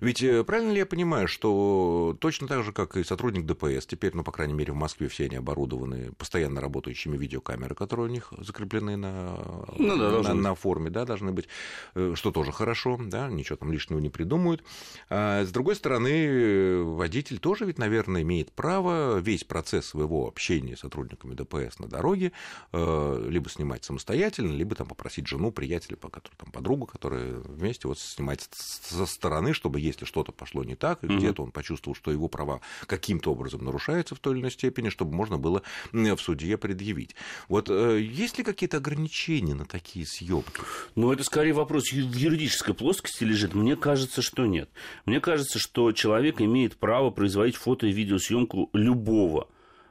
Ведь 0.00 0.22
э, 0.22 0.44
правильно 0.44 0.72
ли 0.72 0.78
я 0.78 0.86
понимаю, 0.86 1.28
что 1.28 2.16
точно 2.20 2.48
так 2.48 2.64
же, 2.64 2.72
как 2.72 2.96
и 2.96 3.04
сотрудник 3.04 3.44
ДПС, 3.44 3.86
теперь, 3.86 4.12
ну, 4.14 4.24
по 4.24 4.32
крайней 4.32 4.54
мере, 4.54 4.72
в 4.72 4.76
Москве 4.76 5.08
все 5.08 5.26
они 5.26 5.36
оборудованы 5.36 6.12
постоянно 6.12 6.60
работающими 6.60 7.16
видеокамеры, 7.16 7.74
которые 7.74 8.06
у 8.06 8.10
них 8.10 8.32
закреплены 8.38 8.96
на, 8.96 9.36
ну, 9.76 9.96
да, 9.96 10.22
на, 10.22 10.34
на 10.34 10.54
форме, 10.54 10.90
да, 10.90 11.04
должны 11.04 11.32
быть, 11.32 11.48
э, 11.94 12.14
что 12.16 12.30
тоже 12.30 12.52
хорошо, 12.52 12.98
да, 13.00 13.28
ничего 13.28 13.56
там 13.56 13.72
лишнего 13.72 13.98
не 13.98 14.08
придумают. 14.08 14.64
А 15.08 15.44
с 15.44 15.50
другой 15.50 15.76
стороны, 15.76 16.82
водитель 16.82 17.38
тоже 17.38 17.66
ведь, 17.66 17.78
наверное, 17.78 18.22
имеет 18.22 18.52
право 18.52 19.18
весь 19.18 19.44
процесс 19.44 19.86
своего 19.86 20.26
общения 20.26 20.76
с 20.76 20.80
сотрудниками 20.80 21.34
ДПС 21.34 21.78
на 21.78 21.86
дороге 21.86 22.32
э, 22.72 23.26
либо 23.28 23.48
снимать 23.48 23.84
самостоятельно, 23.90 24.52
либо 24.52 24.74
там 24.74 24.86
попросить 24.86 25.26
жену, 25.26 25.50
приятеля, 25.50 25.96
которую, 25.96 26.36
там, 26.36 26.52
подругу, 26.52 26.86
которая 26.86 27.34
вместе 27.40 27.88
вот 27.88 27.98
снимать 27.98 28.48
со 28.52 29.04
стороны, 29.04 29.52
чтобы 29.52 29.80
если 29.80 30.04
что-то 30.04 30.32
пошло 30.32 30.62
не 30.64 30.76
так, 30.76 31.02
и 31.02 31.06
mm-hmm. 31.06 31.16
где-то 31.16 31.42
он 31.42 31.50
почувствовал, 31.50 31.96
что 31.96 32.10
его 32.12 32.28
права 32.28 32.60
каким-то 32.86 33.32
образом 33.32 33.64
нарушаются 33.64 34.14
в 34.14 34.20
той 34.20 34.34
или 34.34 34.40
иной 34.40 34.52
степени, 34.52 34.88
чтобы 34.88 35.14
можно 35.14 35.38
было 35.38 35.62
в 35.92 36.18
суде 36.18 36.56
предъявить. 36.56 37.16
Вот 37.48 37.68
э, 37.68 38.00
есть 38.00 38.38
ли 38.38 38.44
какие-то 38.44 38.76
ограничения 38.76 39.54
на 39.54 39.64
такие 39.64 40.06
съемки? 40.06 40.62
Ну, 40.94 41.12
это 41.12 41.24
скорее 41.24 41.52
вопрос 41.52 41.90
в 41.90 41.94
юридической 41.94 42.74
плоскости 42.74 43.24
лежит. 43.24 43.54
Мне 43.54 43.76
кажется, 43.76 44.22
что 44.22 44.46
нет. 44.46 44.70
Мне 45.04 45.20
кажется, 45.20 45.58
что 45.58 45.90
человек 45.92 46.40
имеет 46.40 46.76
право 46.76 47.10
производить 47.10 47.56
фото 47.56 47.86
и 47.86 47.92
видеосъемку 47.92 48.70
любого 48.72 49.48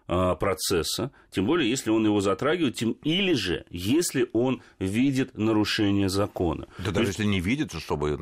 процесса, 0.10 1.12
тем 1.32 1.46
более, 1.46 1.70
если 1.70 1.92
он 1.92 2.04
его 2.06 2.20
затрагивает, 2.22 2.76
тем 2.76 2.94
или 3.04 3.34
же, 3.34 3.66
если 3.70 4.28
он 4.34 4.62
видит 4.80 5.38
нарушение 5.38 6.10
закона. 6.10 6.68
Да 6.80 6.86
То 6.86 6.92
даже 6.92 7.08
есть... 7.08 7.20
если 7.20 7.30
не 7.30 7.40
видит, 7.40 7.72
чтобы 7.74 8.18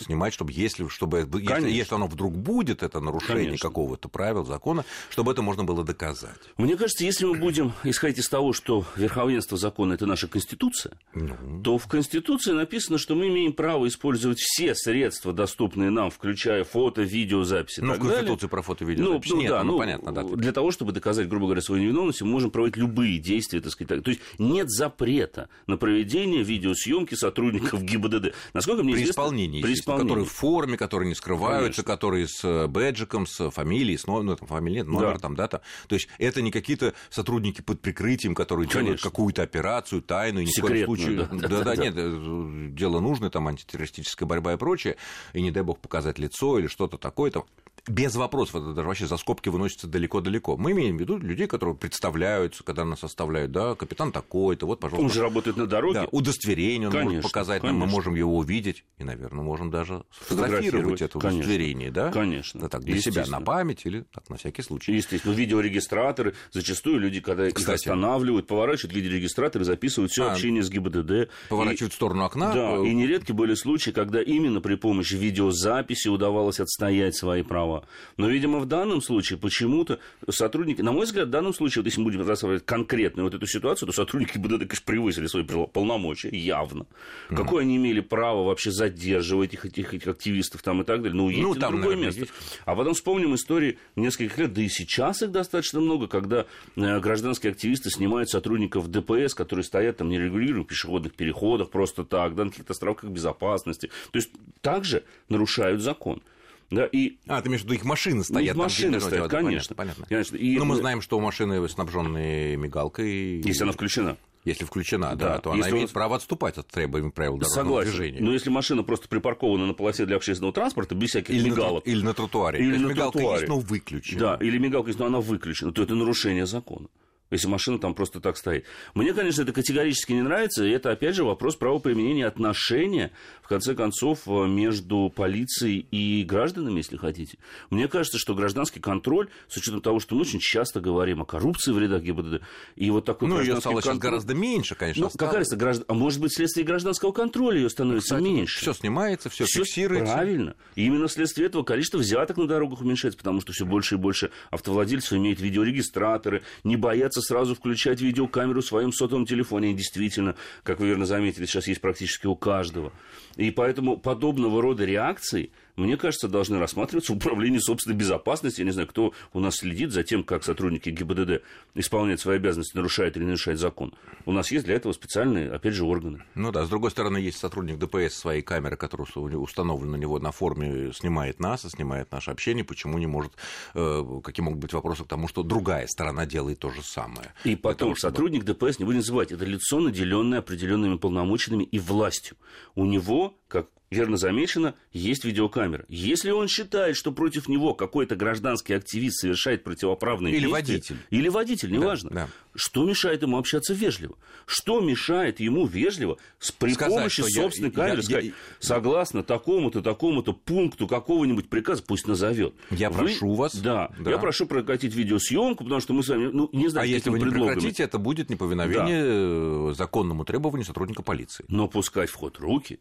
снимать, 0.00 0.34
чтобы 0.34 0.52
если, 0.52 0.88
чтобы, 0.88 1.28
если, 1.40 1.70
если 1.70 1.94
оно 1.94 2.08
вдруг 2.08 2.36
будет, 2.36 2.82
это 2.82 3.00
нарушение 3.00 3.56
какого-то 3.56 4.08
правил, 4.08 4.44
закона, 4.44 4.84
чтобы 5.10 5.30
это 5.32 5.42
можно 5.42 5.64
было 5.64 5.84
доказать. 5.84 6.38
Мне 6.56 6.76
кажется, 6.76 7.04
если 7.04 7.26
мы 7.26 7.34
будем 7.34 7.72
исходить 7.84 8.18
из 8.18 8.28
того, 8.28 8.52
что 8.52 8.84
верховенство 8.96 9.56
закона– 9.56 9.92
это 9.94 10.06
наша 10.06 10.26
Конституция, 10.26 10.94
ну... 11.14 11.62
то 11.62 11.78
в 11.78 11.86
Конституции 11.86 12.52
написано, 12.52 12.98
что 12.98 13.14
мы 13.14 13.28
имеем 13.28 13.52
право 13.52 13.86
использовать 13.86 14.38
все 14.38 14.74
средства, 14.74 15.32
доступные 15.32 15.90
нам, 15.90 16.10
включая 16.10 16.64
фото, 16.64 17.02
видеозаписи. 17.02 17.80
Ну, 17.80 17.94
в 17.94 17.98
Конституции 17.98 18.24
далее. 18.24 18.48
про 18.48 18.62
фото, 18.62 18.84
видеозапись 18.84 19.30
ну, 19.30 19.40
нет, 19.40 19.50
да, 19.50 19.62
ну, 19.62 19.72
ну, 19.72 19.78
понятно. 19.78 20.12
Да, 20.12 20.22
для 20.24 20.52
того, 20.52 20.70
чтобы 20.70 20.92
доказать 20.92 21.19
доказать, 21.20 21.28
грубо 21.28 21.46
говоря, 21.46 21.60
свою 21.60 21.82
невиновность, 21.82 22.22
мы 22.22 22.28
можем 22.28 22.50
проводить 22.50 22.76
любые 22.76 23.18
действия, 23.18 23.60
так 23.60 23.72
сказать. 23.72 24.02
То 24.02 24.10
есть 24.10 24.20
нет 24.38 24.70
запрета 24.70 25.48
на 25.66 25.76
проведение 25.76 26.42
видеосъемки 26.42 27.14
сотрудников 27.14 27.82
ГИБДД. 27.82 28.34
Насколько 28.54 28.82
мне 28.82 28.94
при 28.94 29.02
известно, 29.02 29.22
исполнении, 29.22 29.62
при 29.62 29.74
исполнении. 29.74 30.08
которые 30.08 30.26
в 30.26 30.32
форме, 30.32 30.76
которые 30.76 31.08
не 31.08 31.14
скрываются, 31.14 31.82
Конечно. 31.82 31.84
которые 31.84 32.28
с 32.28 32.44
э, 32.44 32.66
бэджиком, 32.66 33.26
с 33.26 33.50
фамилией, 33.50 33.96
с 33.96 34.06
номером, 34.06 34.26
ну, 34.26 34.36
там, 34.36 34.48
фамилия, 34.48 34.84
номер, 34.84 35.14
да. 35.14 35.18
там, 35.18 35.36
дата. 35.36 35.62
То 35.88 35.94
есть 35.94 36.08
это 36.18 36.42
не 36.42 36.50
какие-то 36.50 36.94
сотрудники 37.10 37.60
под 37.60 37.80
прикрытием, 37.80 38.34
которые 38.34 38.66
Конечно. 38.66 38.80
делают 38.80 39.02
какую-то 39.02 39.42
операцию, 39.42 40.02
тайную, 40.02 40.46
ни 40.46 40.50
в 40.50 40.60
коем 40.60 40.84
случае. 40.86 41.16
Да, 41.16 41.28
да, 41.32 41.48
да, 41.48 41.64
да, 41.64 41.76
нет, 41.76 41.94
э, 41.96 42.68
дело 42.72 43.00
нужное, 43.00 43.30
там 43.30 43.48
антитеррористическая 43.48 44.28
борьба 44.28 44.54
и 44.54 44.56
прочее, 44.56 44.96
и 45.32 45.42
не 45.42 45.50
дай 45.50 45.62
бог 45.62 45.78
показать 45.78 46.18
лицо 46.18 46.58
или 46.58 46.66
что-то 46.66 46.98
такое, 46.98 47.30
там 47.30 47.44
без 47.86 48.14
вопросов, 48.16 48.56
это 48.56 48.72
даже 48.72 48.86
вообще 48.86 49.06
за 49.06 49.16
скобки 49.16 49.48
выносится 49.48 49.86
далеко-далеко. 49.86 50.56
Мы 50.56 50.72
имеем 50.72 50.96
в 50.96 51.00
виду 51.00 51.18
людей, 51.18 51.46
которые 51.46 51.74
представляются, 51.74 52.62
когда 52.64 52.84
нас 52.84 53.04
оставляют, 53.04 53.52
да, 53.52 53.74
капитан 53.74 54.12
такой-то, 54.12 54.66
вот, 54.66 54.80
пожалуйста. 54.80 55.04
Он 55.04 55.12
же 55.12 55.22
работает 55.22 55.56
на 55.56 55.66
дороге. 55.66 56.00
Да, 56.00 56.08
удостоверение 56.10 56.88
он 56.88 56.92
конечно, 56.92 57.16
может 57.16 57.32
показать 57.32 57.60
конечно. 57.62 57.78
нам, 57.78 57.88
мы 57.88 57.92
можем 57.92 58.14
его 58.14 58.36
увидеть, 58.36 58.84
и, 58.98 59.04
наверное, 59.04 59.42
можем 59.42 59.70
даже 59.70 60.04
сфотографировать 60.10 61.02
это 61.02 61.18
конечно, 61.18 61.40
удостоверение, 61.40 61.90
да? 61.90 62.10
Конечно. 62.10 62.60
Да, 62.60 62.68
так, 62.68 62.82
для 62.82 63.00
себя 63.00 63.26
на 63.26 63.40
память 63.40 63.86
или 63.86 64.04
так, 64.12 64.28
на 64.28 64.36
всякий 64.36 64.62
случай. 64.62 64.92
Естественно, 64.92 65.32
видеорегистраторы, 65.32 66.34
зачастую 66.52 67.00
люди, 67.00 67.20
когда 67.20 67.48
Кстати, 67.48 67.62
их 67.62 67.74
останавливают, 67.74 68.46
поворачивают 68.46 68.94
видеорегистраторы, 68.94 69.64
записывают 69.64 70.12
все 70.12 70.28
а, 70.28 70.32
общение 70.32 70.62
с 70.62 70.70
ГИБДД. 70.70 71.30
Поворачивают 71.48 71.92
и, 71.92 71.94
в 71.94 71.96
сторону 71.96 72.24
окна. 72.24 72.52
Да, 72.52 72.76
и 72.76 72.92
нередки 72.94 73.32
были 73.32 73.54
случаи, 73.54 73.90
когда 73.90 74.22
именно 74.22 74.60
при 74.60 74.74
помощи 74.74 75.14
видеозаписи 75.14 76.08
удавалось 76.08 76.60
отстоять 76.60 77.16
свои 77.16 77.42
права 77.42 77.69
права. 77.70 77.84
Но, 78.16 78.28
видимо, 78.28 78.58
в 78.58 78.66
данном 78.66 79.00
случае 79.00 79.38
почему-то 79.38 79.98
сотрудники, 80.28 80.82
на 80.82 80.92
мой 80.92 81.06
взгляд, 81.06 81.28
в 81.28 81.30
данном 81.30 81.54
случае, 81.54 81.82
вот 81.82 81.86
если 81.86 82.00
мы 82.00 82.10
будем 82.10 82.26
рассматривать 82.26 82.66
конкретно 82.66 83.22
вот 83.22 83.34
эту 83.34 83.46
ситуацию, 83.46 83.86
то 83.86 83.92
сотрудники 83.92 84.38
БДД, 84.38 84.66
конечно, 84.66 84.84
превысили 84.84 85.26
свои 85.26 85.44
полномочия, 85.44 86.30
явно. 86.30 86.82
Mm-hmm. 86.82 87.36
Какое 87.36 87.62
они 87.62 87.76
имели 87.76 88.00
право 88.00 88.44
вообще 88.44 88.70
задерживать 88.70 89.50
этих, 89.50 89.66
этих, 89.66 89.94
этих 89.94 90.08
активистов 90.08 90.62
там 90.62 90.82
и 90.82 90.84
так 90.84 91.02
далее? 91.02 91.16
Ну, 91.16 91.26
уедьте 91.26 91.42
ну, 91.42 91.54
там, 91.54 91.62
на 91.62 91.68
другое 91.68 91.96
наверное, 91.96 92.06
место. 92.06 92.20
Есть. 92.20 92.32
А 92.64 92.74
потом 92.74 92.94
вспомним 92.94 93.34
истории 93.34 93.78
нескольких 93.96 94.38
лет, 94.38 94.52
да 94.52 94.62
и 94.62 94.68
сейчас 94.68 95.22
их 95.22 95.30
достаточно 95.30 95.80
много, 95.80 96.06
когда 96.06 96.46
э, 96.76 97.00
гражданские 97.00 97.52
активисты 97.52 97.90
снимают 97.90 98.28
сотрудников 98.28 98.88
ДПС, 98.88 99.34
которые 99.34 99.64
стоят 99.64 99.98
там 99.98 100.08
нерегулируемых 100.08 100.68
пешеходных 100.68 101.14
переходах 101.14 101.70
просто 101.70 102.04
так, 102.04 102.34
да, 102.34 102.44
на 102.44 102.50
каких-то 102.50 102.72
островках 102.72 103.10
безопасности. 103.10 103.90
То 104.10 104.16
есть 104.16 104.30
также 104.60 105.04
нарушают 105.28 105.80
закон. 105.80 106.22
Да, 106.70 106.86
и... 106.86 107.18
А, 107.26 107.42
ты 107.42 107.48
имеешь 107.48 107.62
в 107.62 107.64
виду, 107.64 107.74
их 107.74 107.84
машины 107.84 108.22
стоят? 108.22 108.54
Их 108.54 108.62
машины 108.62 109.00
там, 109.00 109.08
стоят, 109.08 109.30
конечно. 109.30 109.74
Понятно, 109.74 110.04
понятно. 110.04 110.06
конечно. 110.08 110.36
И... 110.36 110.56
Но 110.56 110.64
мы 110.64 110.76
знаем, 110.76 111.00
что 111.00 111.18
у 111.18 111.20
машины 111.20 111.68
снабженные 111.68 112.56
мигалкой. 112.56 113.40
Если 113.40 113.64
она 113.64 113.72
включена. 113.72 114.16
Если 114.44 114.64
включена, 114.64 115.16
да, 115.16 115.34
да 115.34 115.38
то 115.38 115.52
она 115.52 115.68
имеет 115.68 115.88
он... 115.88 115.92
право 115.94 116.16
отступать 116.16 116.56
от 116.56 116.66
требований 116.68 117.10
правил 117.10 117.36
дорожного 117.36 117.64
Согласен. 117.64 117.90
движения. 117.90 118.20
Но 118.20 118.32
если 118.32 118.48
машина 118.48 118.82
просто 118.82 119.06
припаркована 119.08 119.66
на 119.66 119.74
полосе 119.74 120.06
для 120.06 120.16
общественного 120.16 120.54
транспорта, 120.54 120.94
без 120.94 121.10
всяких 121.10 121.34
или 121.34 121.50
мигалок. 121.50 121.84
На, 121.84 121.90
или 121.90 122.02
на 122.02 122.14
тротуаре. 122.14 122.58
Или 122.60 122.78
на 122.78 122.86
мигалка 122.86 123.18
тротуаре. 123.18 123.40
есть, 123.40 123.48
но 123.48 123.58
выключена. 123.58 124.20
Да, 124.20 124.38
или 124.40 124.56
мигалка 124.56 124.88
есть, 124.88 124.98
но 124.98 125.06
она 125.06 125.20
выключена, 125.20 125.72
то 125.72 125.82
это 125.82 125.94
нарушение 125.94 126.46
закона 126.46 126.86
если 127.30 127.48
машина 127.48 127.78
там 127.78 127.94
просто 127.94 128.20
так 128.20 128.36
стоит. 128.36 128.64
Мне, 128.94 129.12
конечно, 129.12 129.42
это 129.42 129.52
категорически 129.52 130.12
не 130.12 130.22
нравится, 130.22 130.64
и 130.64 130.70
это, 130.70 130.90
опять 130.90 131.14
же, 131.14 131.24
вопрос 131.24 131.56
правоприменения 131.56 132.26
отношения, 132.26 133.12
в 133.42 133.48
конце 133.48 133.74
концов, 133.74 134.20
э, 134.26 134.46
между 134.46 135.12
полицией 135.14 135.86
и 135.90 136.24
гражданами, 136.24 136.78
если 136.78 136.96
хотите. 136.96 137.38
Мне 137.70 137.88
кажется, 137.88 138.18
что 138.18 138.34
гражданский 138.34 138.80
контроль, 138.80 139.28
с 139.48 139.56
учетом 139.56 139.80
того, 139.80 140.00
что 140.00 140.14
мы 140.14 140.22
очень 140.22 140.40
часто 140.40 140.80
говорим 140.80 141.22
о 141.22 141.24
коррупции 141.24 141.72
в 141.72 141.78
рядах 141.78 142.02
ГИБДД, 142.02 142.42
и 142.76 142.90
вот 142.90 143.04
такой 143.04 143.28
ну, 143.28 143.40
ее 143.40 143.56
стало 143.56 143.74
контроль... 143.74 143.82
сейчас 143.82 143.98
гораздо 143.98 144.34
меньше, 144.34 144.74
конечно. 144.74 145.04
Ну, 145.04 145.10
какая 145.10 145.38
разница, 145.38 145.56
граждан... 145.56 145.84
а 145.88 145.94
может 145.94 146.20
быть, 146.20 146.32
вследствие 146.32 146.66
гражданского 146.66 147.12
контроля 147.12 147.58
ее 147.58 147.70
становится 147.70 148.16
Кстати, 148.16 148.22
меньше. 148.22 148.60
Все 148.60 148.72
снимается, 148.72 149.30
все 149.30 149.44
фиксируется. 149.46 150.14
Правильно. 150.14 150.54
И 150.74 150.84
именно 150.84 151.08
вследствие 151.08 151.46
этого 151.46 151.62
количество 151.62 151.98
взяток 151.98 152.36
на 152.36 152.46
дорогах 152.46 152.80
уменьшается, 152.80 153.18
потому 153.18 153.40
что 153.40 153.52
все 153.52 153.64
больше 153.64 153.94
и 153.94 153.98
больше 153.98 154.30
автовладельцев 154.50 155.12
имеют 155.14 155.40
видеорегистраторы, 155.40 156.42
не 156.64 156.76
боятся 156.76 157.19
придется 157.20 157.34
сразу 157.34 157.54
включать 157.54 158.00
видеокамеру 158.00 158.60
в 158.60 158.64
своем 158.64 158.92
сотовом 158.92 159.26
телефоне. 159.26 159.70
И 159.70 159.74
действительно, 159.74 160.34
как 160.62 160.80
вы 160.80 160.88
верно 160.88 161.06
заметили, 161.06 161.46
сейчас 161.46 161.68
есть 161.68 161.80
практически 161.80 162.26
у 162.26 162.34
каждого. 162.34 162.92
И 163.36 163.50
поэтому 163.50 163.96
подобного 163.96 164.60
рода 164.62 164.84
реакции 164.84 165.50
мне 165.80 165.96
кажется, 165.96 166.28
должны 166.28 166.58
рассматриваться 166.58 167.12
в 167.12 167.16
управлении 167.16 167.58
собственной 167.58 167.96
безопасности. 167.96 168.60
Я 168.60 168.66
не 168.66 168.72
знаю, 168.72 168.88
кто 168.88 169.12
у 169.32 169.40
нас 169.40 169.56
следит 169.56 169.92
за 169.92 170.02
тем, 170.02 170.24
как 170.24 170.44
сотрудники 170.44 170.90
ГИБДД 170.90 171.42
исполняют 171.74 172.20
свои 172.20 172.36
обязанности, 172.36 172.76
нарушают 172.76 173.16
или 173.16 173.24
не 173.24 173.30
нарушают 173.30 173.60
закон. 173.60 173.94
У 174.26 174.32
нас 174.32 174.50
есть 174.50 174.66
для 174.66 174.74
этого 174.74 174.92
специальные, 174.92 175.50
опять 175.50 175.74
же, 175.74 175.84
органы. 175.84 176.22
Ну 176.34 176.52
да, 176.52 176.64
с 176.64 176.68
другой 176.68 176.90
стороны, 176.90 177.18
есть 177.18 177.38
сотрудник 177.38 177.78
ДПС 177.78 178.14
своей 178.14 178.42
камеры, 178.42 178.76
которая 178.76 179.06
установлена 179.06 179.92
на 179.92 179.96
него 179.96 180.18
на 180.18 180.32
форме, 180.32 180.92
снимает 180.92 181.40
нас, 181.40 181.62
снимает 181.62 182.10
наше 182.12 182.30
общение. 182.30 182.64
Почему 182.64 182.98
не 182.98 183.06
может, 183.06 183.32
э, 183.74 184.20
какие 184.22 184.44
могут 184.44 184.60
быть 184.60 184.72
вопросы 184.72 185.04
к 185.04 185.08
тому, 185.08 185.28
что 185.28 185.42
другая 185.42 185.86
сторона 185.86 186.26
делает 186.26 186.58
то 186.58 186.70
же 186.70 186.82
самое? 186.82 187.32
И 187.44 187.56
потом, 187.56 187.78
того, 187.78 187.94
чтобы... 187.94 188.12
сотрудник 188.12 188.44
ДПС, 188.44 188.78
не 188.78 188.84
будем 188.84 189.02
забывать, 189.02 189.32
это 189.32 189.44
лицо, 189.44 189.80
наделенное 189.80 190.40
определенными 190.40 190.96
полномочиями 190.96 191.64
и 191.64 191.78
властью. 191.78 192.36
У 192.74 192.84
него, 192.84 193.34
как 193.50 193.66
верно 193.90 194.16
замечено, 194.16 194.74
есть 194.92 195.24
видеокамера. 195.24 195.84
Если 195.88 196.30
он 196.30 196.48
считает, 196.48 196.96
что 196.96 197.12
против 197.12 197.48
него 197.48 197.74
какой-то 197.74 198.14
гражданский 198.14 198.74
активист 198.74 199.20
совершает 199.20 199.64
противоправные 199.64 200.32
или 200.32 200.46
действия... 200.46 200.52
водитель. 200.52 200.96
Или 201.10 201.28
водитель, 201.28 201.72
неважно. 201.72 202.10
Да, 202.10 202.16
да. 202.16 202.28
Что 202.54 202.84
мешает 202.84 203.22
ему 203.22 203.36
общаться 203.36 203.74
вежливо? 203.74 204.16
Что 204.46 204.80
мешает 204.80 205.40
ему 205.40 205.66
вежливо 205.66 206.18
с, 206.38 206.52
при 206.52 206.72
сказать, 206.72 206.94
помощи 206.94 207.20
собственной 207.22 207.70
я, 207.70 207.74
камеры 207.74 207.96
я, 207.96 208.02
сказать, 208.02 208.24
я, 208.26 208.32
согласно 208.60 209.22
такому-то, 209.22 209.82
такому-то 209.82 210.32
пункту 210.32 210.86
какого-нибудь 210.86 211.48
приказа, 211.48 211.82
пусть 211.82 212.06
назовет. 212.06 212.54
Я 212.70 212.90
Вы... 212.90 212.98
прошу 212.98 213.34
вас. 213.34 213.56
Да, 213.56 213.90
да, 213.98 214.10
я 214.10 214.18
прошу 214.18 214.46
прекратить 214.46 214.94
видеосъемку, 214.94 215.64
потому 215.64 215.80
что 215.80 215.94
мы 215.94 216.04
с 216.04 216.08
вами, 216.08 216.30
ну, 216.32 216.48
не 216.52 216.68
знаю, 216.68 216.84
А 216.84 216.86
если 216.86 217.10
вы 217.10 217.18
не 217.18 217.24
предлогами. 217.24 217.54
прекратите, 217.54 217.82
это 217.82 217.98
будет 217.98 218.30
неповиновение 218.30 219.68
да. 219.68 219.74
законному 219.74 220.24
требованию 220.24 220.64
сотрудника 220.64 221.02
полиции. 221.02 221.44
Но 221.48 221.66
пускать 221.66 222.10
в 222.10 222.14
ход 222.14 222.38
руки 222.38 222.78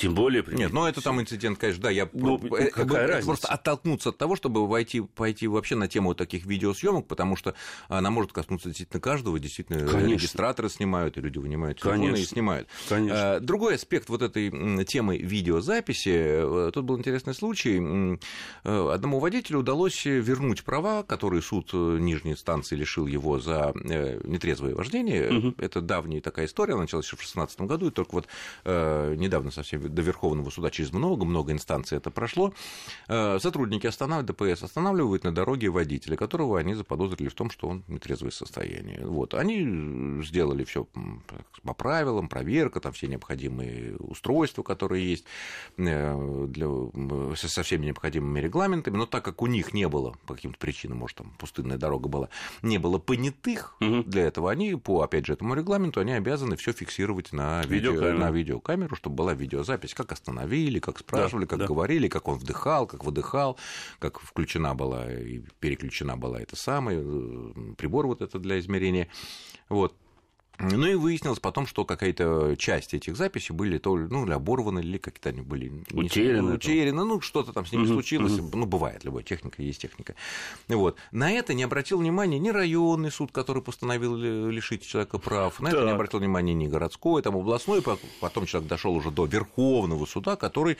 тем 0.00 0.14
более... 0.14 0.44
Нет, 0.48 0.72
ну 0.72 0.86
это 0.86 1.00
там 1.00 1.20
инцидент, 1.20 1.58
конечно, 1.58 1.82
да, 1.82 1.90
я 1.90 2.08
ну, 2.12 2.38
э, 2.56 2.70
какая 2.70 3.06
разница? 3.06 3.26
просто 3.26 3.48
оттолкнуться 3.48 4.10
от 4.10 4.18
того, 4.18 4.36
чтобы 4.36 4.66
войти, 4.66 5.00
пойти 5.00 5.46
вообще 5.46 5.76
на 5.76 5.88
тему 5.88 6.14
таких 6.14 6.46
видеосъемок, 6.46 7.06
потому 7.06 7.36
что 7.36 7.54
она 7.88 8.10
может 8.10 8.32
коснуться 8.32 8.68
действительно 8.68 9.00
каждого, 9.00 9.38
действительно 9.38 9.80
Конечно. 9.80 10.08
регистраторы 10.08 10.68
снимают, 10.68 11.18
и 11.18 11.20
люди 11.20 11.38
вынимают 11.38 11.78
телефоны 11.80 12.06
Конечно. 12.06 12.22
и 12.22 12.24
снимают. 12.24 12.68
Конечно. 12.88 13.36
А, 13.36 13.40
другой 13.40 13.74
аспект 13.74 14.08
вот 14.08 14.22
этой 14.22 14.50
темы 14.84 15.18
видеозаписи, 15.18 16.68
э, 16.68 16.70
тут 16.72 16.84
был 16.84 16.98
интересный 16.98 17.34
случай, 17.34 18.18
э, 18.64 18.90
одному 18.92 19.18
водителю 19.18 19.60
удалось 19.60 20.04
вернуть 20.04 20.64
права, 20.64 21.02
которые 21.02 21.42
суд 21.42 21.72
нижней 21.72 22.36
станции 22.36 22.76
лишил 22.76 23.06
его 23.06 23.38
за 23.38 23.72
нетрезвое 23.74 24.74
вождение. 24.74 25.30
Угу. 25.30 25.54
Это 25.58 25.80
давняя 25.80 26.20
такая 26.20 26.46
история, 26.46 26.74
она 26.74 26.82
началась 26.82 27.04
еще 27.04 27.16
в 27.16 27.20
2016 27.20 27.60
году, 27.62 27.88
и 27.88 27.90
только 27.90 28.14
вот 28.14 28.28
недавно 28.64 29.50
совсем 29.50 29.80
до 29.94 30.02
Верховного 30.02 30.50
суда 30.50 30.70
через 30.70 30.92
много-много 30.92 31.52
инстанций 31.52 31.98
это 31.98 32.10
прошло, 32.10 32.52
э, 33.08 33.38
сотрудники 33.40 33.86
останавливают, 33.86 34.36
ДПС 34.36 34.62
останавливают 34.62 35.24
на 35.24 35.32
дороге 35.32 35.68
водителя, 35.70 36.16
которого 36.16 36.58
они 36.58 36.74
заподозрили 36.74 37.28
в 37.28 37.34
том, 37.34 37.50
что 37.50 37.68
он 37.68 37.82
в 37.86 37.92
нетрезвое 37.92 38.30
состояние. 38.30 39.00
Вот. 39.04 39.34
Они 39.34 40.22
сделали 40.22 40.64
все 40.64 40.86
по 41.62 41.74
правилам, 41.74 42.28
проверка, 42.28 42.80
там 42.80 42.92
все 42.92 43.06
необходимые 43.06 43.96
устройства, 43.96 44.62
которые 44.62 45.08
есть 45.08 45.24
э, 45.76 46.46
для, 46.48 46.68
со 47.36 47.62
всеми 47.62 47.86
необходимыми 47.86 48.40
регламентами, 48.40 48.96
но 48.96 49.06
так 49.06 49.24
как 49.24 49.42
у 49.42 49.46
них 49.46 49.72
не 49.72 49.88
было, 49.88 50.14
по 50.26 50.34
каким-то 50.34 50.58
причинам, 50.58 50.98
может, 50.98 51.18
там 51.18 51.32
пустынная 51.38 51.78
дорога 51.78 52.08
была, 52.08 52.28
не 52.62 52.78
было 52.78 52.98
понятых 52.98 53.76
угу. 53.80 54.02
для 54.04 54.26
этого, 54.26 54.50
они 54.50 54.74
по, 54.74 55.02
опять 55.02 55.26
же, 55.26 55.32
этому 55.32 55.54
регламенту, 55.54 56.00
они 56.00 56.12
обязаны 56.12 56.56
все 56.56 56.72
фиксировать 56.72 57.32
на, 57.32 57.62
видео, 57.62 58.12
на 58.12 58.30
видеокамеру, 58.30 58.96
чтобы 58.96 59.16
была 59.16 59.34
видеозапись 59.34 59.79
запись, 59.80 59.94
как 59.94 60.12
остановили, 60.12 60.78
как 60.78 60.98
спрашивали, 60.98 61.44
да, 61.44 61.50
как 61.50 61.58
да. 61.60 61.66
говорили, 61.66 62.08
как 62.08 62.28
он 62.28 62.38
вдыхал, 62.38 62.86
как 62.86 63.04
выдыхал, 63.04 63.58
как 63.98 64.20
включена 64.20 64.74
была 64.74 65.10
и 65.10 65.40
переключена 65.58 66.16
была 66.16 66.40
эта 66.40 66.56
самая 66.56 66.98
э, 67.00 67.74
прибор 67.76 68.06
вот 68.06 68.20
это 68.20 68.38
для 68.38 68.58
измерения. 68.58 69.08
Вот. 69.68 69.94
Ну 70.60 70.86
и 70.86 70.94
выяснилось 70.94 71.40
потом, 71.40 71.66
что 71.66 71.84
какая-то 71.84 72.54
часть 72.56 72.94
этих 72.94 73.16
записей 73.16 73.54
были 73.54 73.78
то 73.78 73.96
ли, 73.96 74.06
ну, 74.08 74.24
или 74.24 74.32
оборваны, 74.32 74.80
или 74.80 74.98
как-то 74.98 75.30
они 75.30 75.40
были 75.40 75.84
утеряны, 75.92 76.54
утеряны 76.54 77.04
ну, 77.04 77.20
что-то 77.20 77.52
там 77.52 77.66
с 77.66 77.72
ними 77.72 77.84
угу, 77.84 77.94
случилось. 77.94 78.38
Угу. 78.38 78.56
Ну, 78.56 78.66
бывает, 78.66 79.04
любая 79.04 79.24
техника 79.24 79.62
есть 79.62 79.80
техника. 79.80 80.14
Вот. 80.68 80.96
На 81.12 81.32
это 81.32 81.54
не 81.54 81.62
обратил 81.62 81.98
внимания 81.98 82.38
ни 82.38 82.50
районный 82.50 83.10
суд, 83.10 83.32
который 83.32 83.62
постановил 83.62 84.16
лишить 84.16 84.86
человека 84.86 85.18
прав, 85.18 85.60
на 85.60 85.70
так. 85.70 85.78
это 85.78 85.86
не 85.86 85.92
обратил 85.92 86.20
внимания 86.20 86.54
ни 86.54 86.66
городской, 86.66 87.22
там 87.22 87.36
областной, 87.36 87.82
потом 88.20 88.46
человек 88.46 88.68
дошел 88.68 88.94
уже 88.94 89.10
до 89.10 89.24
Верховного 89.24 90.04
суда, 90.06 90.36
который 90.36 90.76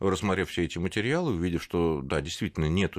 рассмотрев 0.00 0.50
все 0.50 0.64
эти 0.64 0.78
материалы, 0.78 1.32
увидев, 1.32 1.62
что, 1.62 2.00
да, 2.02 2.20
действительно, 2.20 2.66
нет 2.66 2.96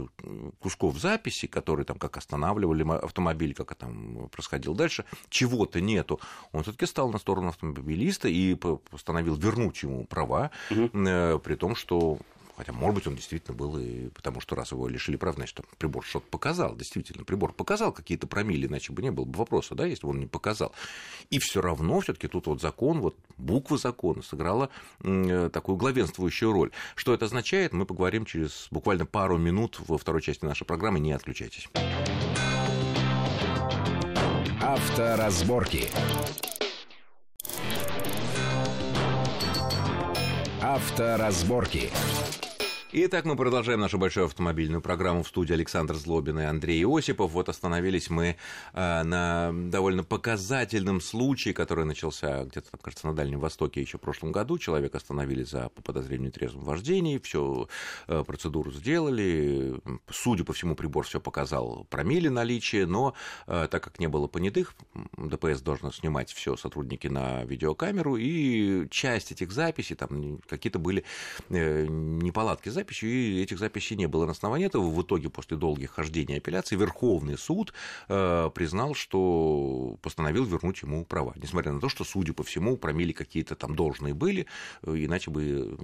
кусков 0.60 0.98
записи, 1.00 1.48
которые 1.48 1.86
там 1.86 1.98
как 1.98 2.16
останавливали 2.18 2.88
автомобиль, 3.04 3.54
как 3.54 3.76
там 3.76 4.30
происходило 4.30 4.76
дальше, 4.76 5.06
чего-то 5.30 5.82
нету, 5.82 6.21
он 6.52 6.64
все 6.64 6.72
таки 6.72 6.86
стал 6.86 7.12
на 7.12 7.20
сторону 7.20 7.50
автомобилиста 7.50 8.28
и 8.28 8.56
постановил 8.56 9.36
вернуть 9.36 9.84
ему 9.84 10.06
права, 10.06 10.52
угу. 10.70 10.90
при 10.90 11.56
том, 11.56 11.76
что 11.76 12.20
Хотя, 12.62 12.74
может 12.74 12.94
быть, 12.94 13.08
он 13.08 13.16
действительно 13.16 13.58
был, 13.58 13.80
и 13.80 14.10
потому 14.10 14.40
что 14.40 14.56
раз 14.56 14.72
его 14.72 14.88
лишили 14.88 15.16
прав, 15.16 15.34
значит, 15.34 15.62
прибор 15.80 16.06
что-то 16.06 16.28
показал. 16.30 16.76
Действительно, 16.76 17.24
прибор 17.24 17.54
показал 17.54 17.92
какие-то 17.92 18.28
промили, 18.28 18.68
иначе 18.68 18.94
бы 18.94 19.02
не 19.02 19.10
было 19.10 19.26
бы 19.26 19.36
вопроса, 19.40 19.74
да, 19.74 19.88
если 19.88 20.06
бы 20.06 20.12
он 20.12 20.20
не 20.20 20.28
показал. 20.28 20.72
И 21.32 21.40
все 21.40 21.60
равно 21.60 22.00
все-таки 22.02 22.28
тут 22.28 22.46
вот 22.46 22.62
закон, 22.62 23.02
вот 23.02 23.16
буква 23.40 23.80
закона 23.80 24.22
сыграла 24.22 24.70
э, 25.00 25.50
такую 25.52 25.76
главенствующую 25.76 26.52
роль. 26.52 26.70
Что 26.94 27.16
это 27.16 27.26
означает, 27.26 27.74
мы 27.74 27.88
поговорим 27.88 28.26
через 28.26 28.68
буквально 28.70 29.08
пару 29.08 29.40
минут 29.40 29.80
во 29.88 29.98
второй 29.98 30.22
части 30.22 30.46
нашей 30.46 30.66
программы. 30.66 31.00
Не 31.00 31.14
отключайтесь. 31.14 31.68
Авторазборки. 34.74 35.90
Авторазборки. 40.62 41.92
Итак, 42.94 43.24
мы 43.24 43.38
продолжаем 43.38 43.80
нашу 43.80 43.98
большую 43.98 44.26
автомобильную 44.26 44.82
программу 44.82 45.24
в 45.24 45.28
студии 45.30 45.54
Александр 45.54 45.96
Злобин 45.96 46.42
и 46.42 46.44
Андрей 46.44 46.86
Осипов. 46.86 47.32
Вот 47.32 47.48
остановились 47.48 48.10
мы 48.10 48.36
э, 48.74 49.04
на 49.04 49.54
довольно 49.54 50.04
показательном 50.04 51.00
случае, 51.00 51.54
который 51.54 51.86
начался 51.86 52.44
где-то, 52.44 52.76
кажется, 52.76 53.08
на 53.08 53.16
Дальнем 53.16 53.40
Востоке 53.40 53.80
еще 53.80 53.98
в 53.98 54.02
прошлом 54.02 54.34
году. 54.34 54.58
Человека 54.58 54.98
остановили 54.98 55.44
за 55.44 55.70
по 55.70 55.82
подозрению 55.82 56.34
трезвом 56.34 56.66
вождении, 56.66 57.18
всю 57.20 57.70
э, 58.10 58.26
процедуру 58.28 58.74
сделали. 58.74 59.80
Судя 60.10 60.44
по 60.44 60.52
всему, 60.52 60.76
прибор 60.76 61.06
все 61.06 61.22
показал, 61.22 61.88
промили 61.90 62.28
наличие, 62.28 62.86
но 62.88 63.14
э, 63.48 63.70
так 63.72 63.82
как 63.82 64.00
не 64.00 64.10
было 64.10 64.28
понятых, 64.28 64.76
ДПС 65.16 65.62
должно 65.62 65.94
снимать 65.94 66.30
все 66.34 66.58
сотрудники 66.58 67.08
на 67.08 67.46
видеокамеру, 67.46 68.18
и 68.18 68.90
часть 68.90 69.32
этих 69.32 69.54
записей, 69.54 69.96
там 69.96 70.40
какие-то 70.50 70.78
были 70.78 71.06
неполадки 71.48 72.68
записи, 72.68 72.81
записью, 72.82 73.10
и 73.10 73.42
этих 73.42 73.60
записей 73.60 73.96
не 73.96 74.08
было. 74.08 74.26
На 74.26 74.32
основании 74.32 74.66
этого 74.66 74.90
в 74.90 75.02
итоге 75.02 75.30
после 75.30 75.58
долгих 75.58 75.92
хождений 75.92 76.38
апелляции 76.38 76.76
Верховный 76.76 77.38
суд 77.38 77.74
э, 78.10 78.50
признал, 78.54 78.96
что 78.96 79.98
постановил 80.02 80.46
вернуть 80.46 80.82
ему 80.82 81.06
права. 81.06 81.34
Несмотря 81.36 81.72
на 81.72 81.80
то, 81.80 81.90
что, 81.90 82.04
судя 82.04 82.34
по 82.34 82.44
всему, 82.44 82.78
промили 82.78 83.12
какие-то 83.12 83.56
там 83.56 83.76
должные 83.76 84.14
были, 84.14 84.48
э, 84.84 84.96
иначе 84.96 85.32
бы 85.32 85.78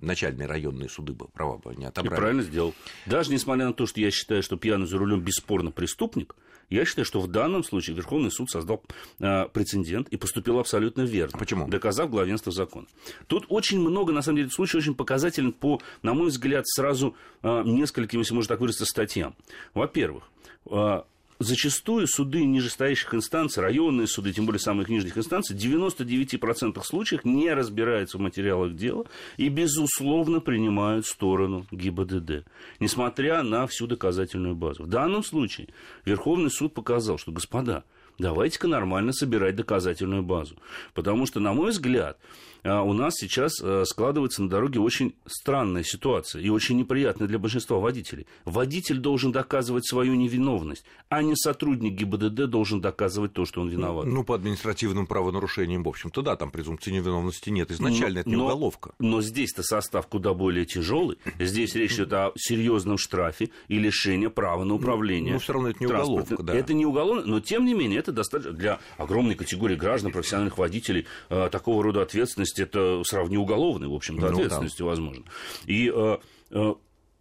начальные 0.00 0.46
районные 0.46 0.88
суды 0.88 1.14
бы 1.14 1.28
права 1.28 1.56
бы 1.58 1.74
не 1.74 1.86
отобрали. 1.86 2.14
И 2.14 2.16
правильно 2.16 2.42
сделал. 2.42 2.74
Даже 3.06 3.32
несмотря 3.32 3.66
на 3.66 3.72
то, 3.72 3.86
что 3.86 4.00
я 4.00 4.10
считаю, 4.10 4.42
что 4.42 4.56
пьяный 4.56 4.86
за 4.86 4.98
рулем 4.98 5.20
бесспорно 5.20 5.70
преступник, 5.70 6.36
я 6.74 6.84
считаю, 6.84 7.04
что 7.04 7.20
в 7.20 7.28
данном 7.28 7.64
случае 7.64 7.96
Верховный 7.96 8.30
суд 8.30 8.50
создал 8.50 8.82
э, 9.20 9.46
прецедент 9.48 10.08
и 10.08 10.16
поступил 10.16 10.58
абсолютно 10.58 11.02
верно. 11.02 11.38
Почему? 11.38 11.68
Доказав 11.68 12.10
главенство 12.10 12.52
закона. 12.52 12.86
Тут 13.26 13.46
очень 13.48 13.80
много, 13.80 14.12
на 14.12 14.22
самом 14.22 14.38
деле, 14.38 14.50
случай 14.50 14.76
очень 14.76 14.94
показателен 14.94 15.52
по, 15.52 15.80
на 16.02 16.14
мой 16.14 16.28
взгляд, 16.28 16.66
сразу 16.66 17.16
э, 17.42 17.62
нескольким, 17.64 18.20
если 18.20 18.34
можно 18.34 18.48
так 18.48 18.60
выразиться, 18.60 18.86
статьям. 18.86 19.34
Во-первых, 19.72 20.24
э, 20.70 21.02
зачастую 21.38 22.06
суды 22.06 22.44
нижестоящих 22.44 23.14
инстанций, 23.14 23.62
районные 23.62 24.06
суды, 24.06 24.32
тем 24.32 24.46
более 24.46 24.60
самых 24.60 24.88
нижних 24.88 25.16
инстанций, 25.18 25.56
в 25.56 25.58
99% 25.58 26.82
случаев 26.82 27.24
не 27.24 27.52
разбираются 27.52 28.18
в 28.18 28.20
материалах 28.20 28.74
дела 28.74 29.04
и, 29.36 29.48
безусловно, 29.48 30.40
принимают 30.40 31.06
сторону 31.06 31.66
ГИБДД, 31.70 32.46
несмотря 32.80 33.42
на 33.42 33.66
всю 33.66 33.86
доказательную 33.86 34.54
базу. 34.54 34.84
В 34.84 34.88
данном 34.88 35.24
случае 35.24 35.68
Верховный 36.04 36.50
суд 36.50 36.74
показал, 36.74 37.18
что, 37.18 37.32
господа, 37.32 37.84
давайте-ка 38.18 38.68
нормально 38.68 39.12
собирать 39.12 39.56
доказательную 39.56 40.22
базу. 40.22 40.56
Потому 40.94 41.26
что, 41.26 41.40
на 41.40 41.52
мой 41.52 41.70
взгляд, 41.70 42.18
а, 42.64 42.82
у 42.82 42.94
нас 42.94 43.14
сейчас 43.16 43.60
э, 43.62 43.84
складывается 43.84 44.42
на 44.42 44.48
дороге 44.48 44.80
очень 44.80 45.14
странная 45.26 45.82
ситуация 45.82 46.40
и 46.40 46.48
очень 46.48 46.78
неприятная 46.78 47.28
для 47.28 47.38
большинства 47.38 47.78
водителей. 47.78 48.26
Водитель 48.46 48.98
должен 48.98 49.32
доказывать 49.32 49.86
свою 49.86 50.14
невиновность, 50.14 50.84
а 51.10 51.22
не 51.22 51.36
сотрудник 51.36 51.92
ГИБДД 51.92 52.46
должен 52.48 52.80
доказывать 52.80 53.34
то, 53.34 53.44
что 53.44 53.60
он 53.60 53.68
виноват. 53.68 54.06
Ну, 54.06 54.24
по 54.24 54.34
административным 54.34 55.06
правонарушениям, 55.06 55.82
в 55.84 55.88
общем-то, 55.88 56.22
да, 56.22 56.36
там 56.36 56.50
презумпции 56.50 56.90
невиновности 56.90 57.50
нет. 57.50 57.70
Изначально 57.70 58.14
но, 58.14 58.20
это 58.20 58.30
не 58.30 58.36
но, 58.36 58.44
уголовка. 58.46 58.94
Но 58.98 59.20
здесь-то 59.20 59.62
состав 59.62 60.06
куда 60.06 60.32
более 60.32 60.64
тяжелый. 60.64 61.18
Здесь 61.38 61.74
речь 61.74 61.92
идет 61.92 62.12
о 62.14 62.32
серьезном 62.34 62.96
штрафе 62.96 63.50
и 63.68 63.78
лишении 63.78 64.28
права 64.28 64.64
на 64.64 64.74
управление. 64.74 65.34
Но 65.34 65.38
все 65.38 65.52
равно 65.52 65.68
это 65.68 65.80
не 65.80 65.86
уголовка, 65.86 66.42
да. 66.42 66.54
Это 66.54 66.72
не 66.72 66.86
уголовно, 66.86 67.24
но 67.26 67.40
тем 67.40 67.66
не 67.66 67.74
менее 67.74 67.98
это 68.04 68.12
достаточно 68.12 68.52
для 68.52 68.78
огромной 68.96 69.34
категории 69.34 69.74
граждан, 69.74 70.12
профессиональных 70.12 70.58
водителей 70.58 71.06
э, 71.30 71.48
такого 71.50 71.82
рода 71.82 72.02
ответственность 72.02 72.58
это 72.60 73.02
сравни 73.04 73.36
уголовной, 73.36 73.88
в 73.88 73.94
общем-то, 73.94 74.28
ответственностью, 74.28 74.86
ну, 74.86 74.90
да. 74.90 74.90
возможно. 74.90 75.24
И 75.66 75.92
э, 75.94 76.16
э, 76.50 76.74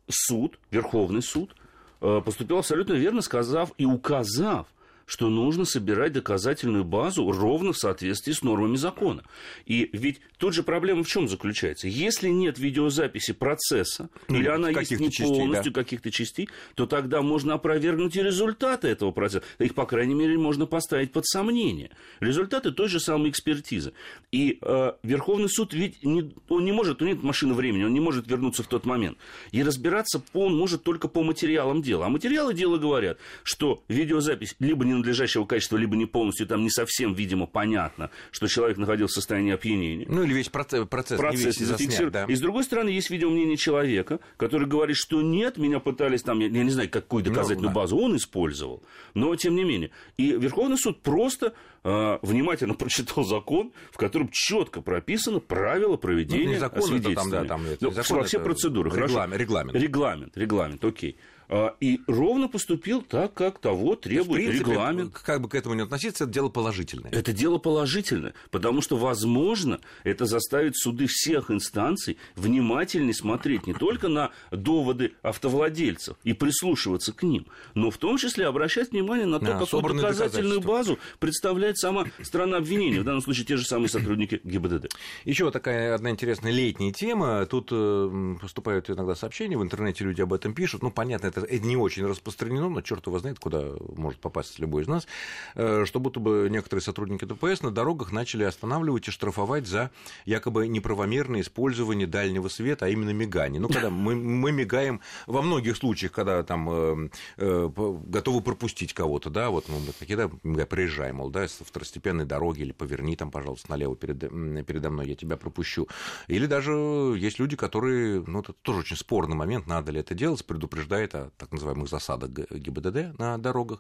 суд, 0.10 0.60
Верховный 0.72 1.22
суд, 1.22 1.56
поступил 2.00 2.58
абсолютно 2.58 2.94
верно, 2.96 3.22
сказав 3.22 3.72
и 3.78 3.86
указав, 3.86 4.68
что 5.06 5.30
нужно 5.30 5.66
собирать 5.66 6.14
доказательную 6.14 6.84
базу 6.84 7.30
ровно 7.32 7.74
в 7.74 7.78
соответствии 7.78 8.32
с 8.32 8.42
нормами 8.42 8.76
закона. 8.76 9.24
И 9.66 9.90
ведь 9.94 10.22
тут 10.38 10.54
же 10.54 10.64
проблема 10.64 11.04
в 11.04 11.08
чем 11.08 11.28
заключается? 11.28 11.88
Если 11.88 12.30
нет 12.30 12.60
видеозаписи 12.60 13.34
процесса, 13.34 14.10
ну, 14.28 14.38
или 14.38 14.48
она 14.48 14.70
есть 14.70 15.00
не 15.00 15.12
частей, 15.12 15.28
полностью 15.28 15.72
да. 15.72 15.82
каких-то 15.82 16.12
частей, 16.12 16.50
то 16.76 16.86
тогда 16.86 17.22
можно 17.22 17.54
опровергнуть 17.56 18.16
и 18.16 18.24
результаты 18.24 18.88
этого 18.88 19.12
процесса. 19.12 19.46
Их, 19.60 19.76
по 19.76 19.86
крайней 19.86 20.16
мере, 20.16 20.38
можно 20.38 20.66
поставить 20.66 21.12
под 21.12 21.26
сомнение. 21.26 21.92
Результаты 22.20 22.72
той 22.72 22.88
же 22.88 23.00
самой 23.00 23.30
экспертизы. 23.30 23.94
И 24.32 24.60
э, 24.62 24.94
Верховный 25.04 25.50
суд 25.50 25.74
ведь 25.74 26.04
не, 26.04 26.34
он 26.50 26.66
не 26.66 26.72
может, 26.72 27.02
у 27.02 27.06
него 27.06 27.16
нет 27.16 27.24
машины 27.24 27.54
времени, 27.54 27.84
он 27.84 27.94
не 27.94 28.00
может 28.00 28.28
вернуться 28.28 28.64
в 28.64 28.68
тот 28.68 28.86
момент. 28.86 29.18
И 29.52 29.64
разбираться 29.64 30.24
он 30.34 30.56
может 30.56 30.84
только 30.84 31.08
по 31.08 31.24
материалам 31.24 31.82
дела. 31.82 32.08
А 32.08 32.10
материалы 32.10 32.54
дела 32.54 32.78
говорят, 32.78 33.18
что 33.44 33.84
видеозапись 33.88 34.56
либо 34.60 34.86
не 34.86 34.93
ненадлежащего 34.94 35.46
качества, 35.46 35.78
либо 35.78 35.96
не 35.96 36.06
полностью, 36.06 36.48
там 36.48 36.62
не 36.62 36.70
совсем, 36.70 37.14
видимо, 37.14 37.46
понятно, 37.46 38.10
что 38.32 38.48
человек 38.48 38.78
находился 38.78 39.14
в 39.14 39.16
состоянии 39.16 39.54
опьянения. 39.54 40.06
Ну, 40.08 40.24
или 40.24 40.34
весь 40.34 40.50
процесс, 40.50 40.88
процесс, 40.88 41.20
процесс 41.20 41.60
не 41.60 41.66
заснят, 41.66 42.12
да. 42.12 42.26
И 42.26 42.36
с 42.36 42.40
другой 42.40 42.64
стороны, 42.64 42.90
есть 42.90 43.10
видеомнение 43.10 43.58
человека, 43.58 44.20
который 44.38 44.68
говорит, 44.68 44.98
что 44.98 45.22
нет, 45.22 45.58
меня 45.58 45.80
пытались 45.80 46.22
там, 46.24 46.40
я, 46.40 46.48
я 46.48 46.64
не 46.64 46.72
знаю, 46.72 46.90
какую 46.90 47.24
ну, 47.24 47.32
доказательную 47.32 47.70
ну, 47.70 47.76
да. 47.76 47.82
базу 47.82 47.98
он 47.98 48.16
использовал, 48.16 48.84
но 49.14 49.36
тем 49.36 49.56
не 49.56 49.64
менее. 49.64 49.92
И 50.18 50.32
Верховный 50.32 50.78
суд 50.78 51.02
просто 51.02 51.54
э, 51.84 52.20
внимательно 52.22 52.74
прочитал 52.76 53.24
закон, 53.24 53.72
в 53.92 53.98
котором 53.98 54.30
четко 54.32 54.82
прописано 54.82 55.40
правила 55.40 55.98
проведения 55.98 56.46
ну, 56.46 56.52
не 56.52 56.60
закон, 56.60 56.96
это 56.96 57.14
там, 57.14 57.30
да, 57.30 57.46
там, 57.46 57.66
это, 57.66 57.86
ну, 57.86 57.92
закон, 57.92 58.24
все 58.26 58.40
процедуры. 58.40 58.90
Регламент, 58.90 59.42
регламент. 59.42 59.76
Регламент, 59.76 60.38
регламент, 60.38 60.86
окей. 60.86 61.18
А, 61.56 61.76
и 61.80 62.02
ровно 62.08 62.48
поступил 62.48 63.04
так, 63.04 63.36
как 63.36 63.60
того 63.60 63.96
требует 63.96 64.42
есть, 64.42 64.50
принципе, 64.54 64.72
регламент. 64.72 65.14
Как 65.14 65.40
бы 65.40 65.48
к 65.48 65.54
этому 65.54 65.76
не 65.76 65.84
относиться, 65.84 66.24
это 66.24 66.34
дело 66.34 66.50
положительное. 66.50 67.12
Это 67.12 67.32
дело 67.32 67.60
положительное, 67.60 68.34
потому 68.50 68.82
что, 68.82 68.98
возможно, 68.98 69.80
это 70.04 70.26
заставит 70.26 70.76
суды 70.76 71.06
всех 71.08 71.52
инстанций 71.52 72.18
внимательнее 72.36 73.14
смотреть 73.14 73.68
не 73.68 73.76
только 73.76 74.08
на 74.08 74.32
доводы 74.50 75.14
автовладельцев 75.22 76.18
и 76.24 76.34
прислушиваться 76.34 77.14
к 77.14 77.22
ним, 77.22 77.46
но 77.76 77.92
в 77.92 78.00
том 78.00 78.18
числе 78.18 78.48
обращать 78.48 78.90
внимание 78.90 79.28
на 79.28 79.38
то, 79.38 79.46
да, 79.46 79.60
какую 79.60 79.94
доказательную 79.94 80.60
базу 80.60 80.98
представляет 81.20 81.78
сама 81.78 82.06
страна 82.24 82.58
обвинения, 82.58 83.02
в 83.02 83.04
данном 83.04 83.22
случае 83.22 83.46
те 83.46 83.58
же 83.58 83.66
самые 83.68 83.90
сотрудники 83.90 84.42
ГИБДД. 84.44 84.92
Еще 85.24 85.52
такая 85.52 85.94
одна 85.94 86.10
интересная 86.10 86.52
летняя 86.52 86.92
тема. 86.92 87.46
Тут 87.46 87.70
э, 87.72 88.36
поступают 88.42 88.90
иногда 88.90 89.14
сообщения, 89.14 89.56
в 89.56 89.62
интернете 89.62 90.04
люди 90.04 90.22
об 90.22 90.34
этом 90.34 90.56
пишут. 90.56 90.82
Ну, 90.82 90.90
понятно, 90.90 91.28
это, 91.28 91.43
это 91.44 91.66
не 91.66 91.78
очень 91.78 92.06
распространено, 92.06 92.70
но 92.70 92.82
черт 92.82 93.08
его 93.08 93.20
знает, 93.20 93.40
куда 93.40 93.64
может 93.96 94.20
попасть 94.20 94.60
любой 94.60 94.84
из 94.84 94.88
нас, 94.88 95.08
э, 95.56 95.86
что 95.86 96.00
будто 96.00 96.20
бы 96.20 96.48
некоторые 96.50 96.82
сотрудники 96.82 97.26
ДПС 97.26 97.62
на 97.62 97.72
дорогах 97.72 98.12
начали 98.12 98.44
останавливать 98.44 99.08
и 99.08 99.12
штрафовать 99.12 99.68
за 99.68 99.92
якобы 100.26 100.68
неправомерное 100.68 101.42
использование 101.42 102.08
дальнего 102.08 102.48
света, 102.48 102.86
а 102.86 102.90
именно 102.90 103.12
мигание. 103.12 103.60
Ну, 103.60 103.68
когда 103.68 103.90
мы, 103.90 104.16
мы 104.16 104.52
мигаем 104.52 105.02
во 105.28 105.42
многих 105.42 105.78
случаях, 105.78 106.12
когда 106.12 106.44
там 106.44 106.70
э, 106.70 107.10
э, 107.38 107.70
готовы 108.06 108.42
пропустить 108.42 108.94
кого-то, 108.94 109.30
да, 109.30 109.50
вот 109.50 109.68
мы 109.70 109.80
какие-то 109.98 110.30
приезжаем, 110.66 111.18
мол, 111.18 111.30
да, 111.30 111.48
с 111.48 111.60
второстепенной 111.64 112.26
дороги 112.26 112.62
или 112.62 112.72
поверни 112.72 113.16
там, 113.16 113.32
пожалуйста, 113.32 113.70
налево 113.70 113.96
перед, 113.96 114.20
передо 114.20 114.90
мной, 114.90 115.08
я 115.08 115.16
тебя 115.16 115.38
пропущу. 115.38 115.88
Или 116.28 116.46
даже 116.46 116.72
есть 116.72 117.40
люди, 117.40 117.56
которые, 117.56 118.24
ну, 118.26 118.40
это 118.40 118.54
тоже 118.54 118.80
очень 118.80 118.98
спорный 118.98 119.36
момент, 119.36 119.68
надо 119.68 119.92
ли 119.92 120.00
это 120.00 120.14
делать, 120.14 120.46
предупреждает 120.46 121.16
о 121.16 121.23
так 121.38 121.52
называемых 121.52 121.90
засадах 121.90 122.30
ГИБДД 122.30 123.18
на 123.20 123.38
дорогах, 123.38 123.80